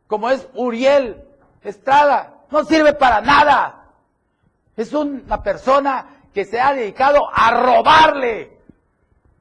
[0.06, 1.24] como es Uriel
[1.62, 2.34] Estrada.
[2.50, 3.83] No sirve para nada.
[4.76, 8.58] Es una persona que se ha dedicado a robarle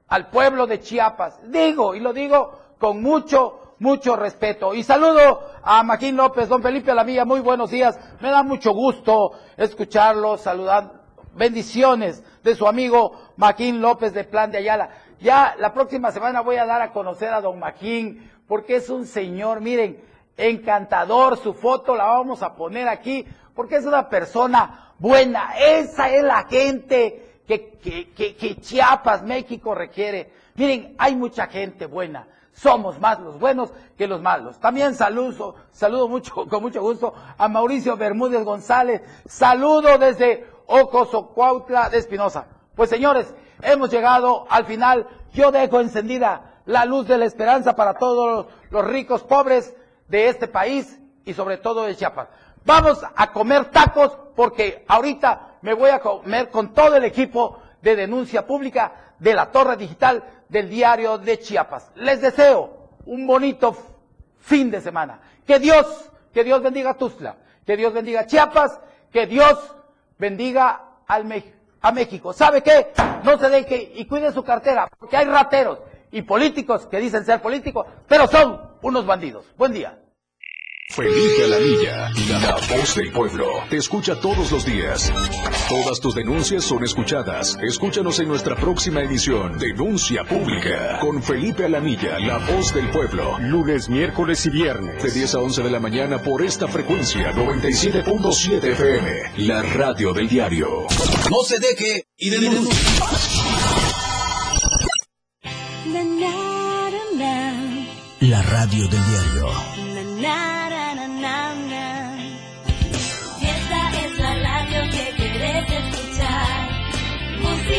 [0.07, 1.39] al pueblo de Chiapas.
[1.49, 4.75] Digo, y lo digo con mucho, mucho respeto.
[4.75, 7.99] Y saludo a Maquín López, don Felipe Alamilla, muy buenos días.
[8.21, 11.01] Me da mucho gusto escucharlo, saludar.
[11.33, 14.89] Bendiciones de su amigo Maquín López de Plan de Ayala.
[15.19, 19.07] Ya la próxima semana voy a dar a conocer a don Maquín, porque es un
[19.07, 19.99] señor, miren,
[20.37, 21.37] encantador.
[21.37, 23.25] Su foto la vamos a poner aquí,
[23.55, 25.53] porque es una persona buena.
[25.57, 30.31] Esa es la gente que, Chiapas, México requiere.
[30.55, 32.27] Miren, hay mucha gente buena.
[32.53, 34.59] Somos más los buenos que los malos.
[34.59, 39.01] También saludo, saludo mucho, con mucho gusto a Mauricio Bermúdez González.
[39.25, 42.47] Saludo desde Ocosocuautla de Espinosa.
[42.75, 45.07] Pues señores, hemos llegado al final.
[45.33, 49.75] Yo dejo encendida la luz de la esperanza para todos los ricos pobres
[50.07, 52.29] de este país y sobre todo de Chiapas.
[52.65, 57.95] Vamos a comer tacos porque ahorita me voy a comer con todo el equipo de
[57.95, 61.91] denuncia pública de la torre digital del diario de Chiapas.
[61.95, 63.75] Les deseo un bonito
[64.39, 65.19] fin de semana.
[65.45, 68.79] Que Dios, que Dios bendiga Tuzla, que Dios bendiga Chiapas,
[69.11, 69.59] que Dios
[70.17, 71.25] bendiga al
[71.81, 72.33] a México.
[72.33, 72.93] ¿Sabe qué?
[73.23, 75.79] No se deje y cuide su cartera, porque hay rateros
[76.11, 79.45] y políticos que dicen ser políticos, pero son unos bandidos.
[79.57, 80.02] Buen día.
[80.95, 83.47] Felipe Alanilla, la voz del pueblo.
[83.67, 85.11] Te escucha todos los días.
[85.67, 87.57] Todas tus denuncias son escuchadas.
[87.63, 93.39] Escúchanos en nuestra próxima edición, Denuncia Pública, con Felipe Alanilla, la voz del pueblo.
[93.39, 95.01] Lunes, miércoles y viernes.
[95.01, 100.29] De 10 a 11 de la mañana por esta frecuencia, 97.7 FM, la radio del
[100.29, 100.85] diario.
[101.31, 102.71] No se deje y denuncie.
[108.19, 109.73] La radio del diario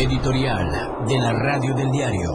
[0.00, 2.30] Editorial de la Radio del Diario.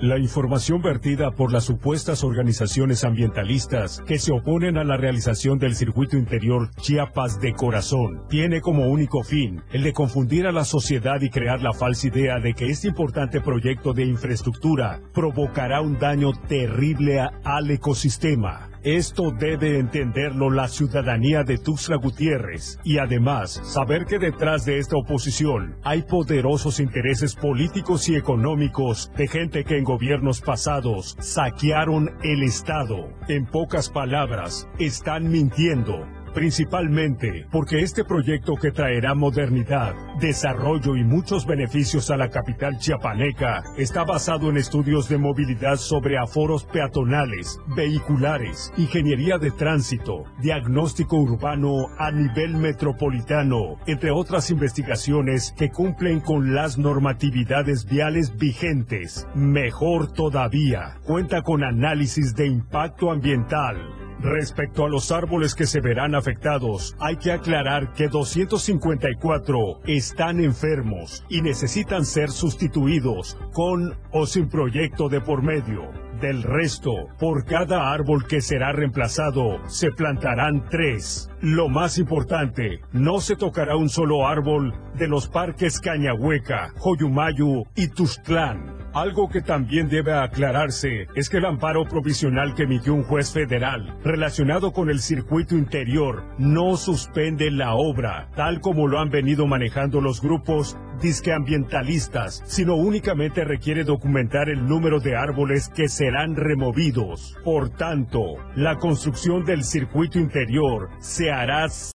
[0.00, 5.74] La información vertida por las supuestas organizaciones ambientalistas que se oponen a la realización del
[5.74, 11.20] circuito interior Chiapas de Corazón tiene como único fin el de confundir a la sociedad
[11.20, 16.30] y crear la falsa idea de que este importante proyecto de infraestructura provocará un daño
[16.46, 18.71] terrible al ecosistema.
[18.84, 24.96] Esto debe entenderlo la ciudadanía de Tuxtla Gutiérrez y además saber que detrás de esta
[24.96, 32.42] oposición hay poderosos intereses políticos y económicos de gente que en gobiernos pasados saquearon el
[32.42, 33.08] Estado.
[33.28, 41.46] En pocas palabras, están mintiendo principalmente porque este proyecto que traerá modernidad, desarrollo y muchos
[41.46, 48.72] beneficios a la capital chiapaneca está basado en estudios de movilidad sobre aforos peatonales, vehiculares,
[48.76, 56.78] ingeniería de tránsito, diagnóstico urbano a nivel metropolitano, entre otras investigaciones que cumplen con las
[56.78, 59.26] normatividades viales vigentes.
[59.34, 64.01] Mejor todavía, cuenta con análisis de impacto ambiental.
[64.22, 71.24] Respecto a los árboles que se verán afectados, hay que aclarar que 254 están enfermos
[71.28, 75.90] y necesitan ser sustituidos con o sin proyecto de por medio.
[76.20, 81.28] Del resto, por cada árbol que será reemplazado, se plantarán tres.
[81.42, 87.88] Lo más importante, no se tocará un solo árbol de los parques Cañahueca, Joyumayu y
[87.88, 88.82] Tuztlán.
[88.94, 93.98] Algo que también debe aclararse es que el amparo provisional que emitió un juez federal
[94.04, 100.00] relacionado con el circuito interior no suspende la obra, tal como lo han venido manejando
[100.00, 107.36] los grupos disqueambientalistas, sino únicamente requiere documentar el número de árboles que serán removidos.
[107.44, 111.66] Por tanto, la construcción del circuito interior se Ceará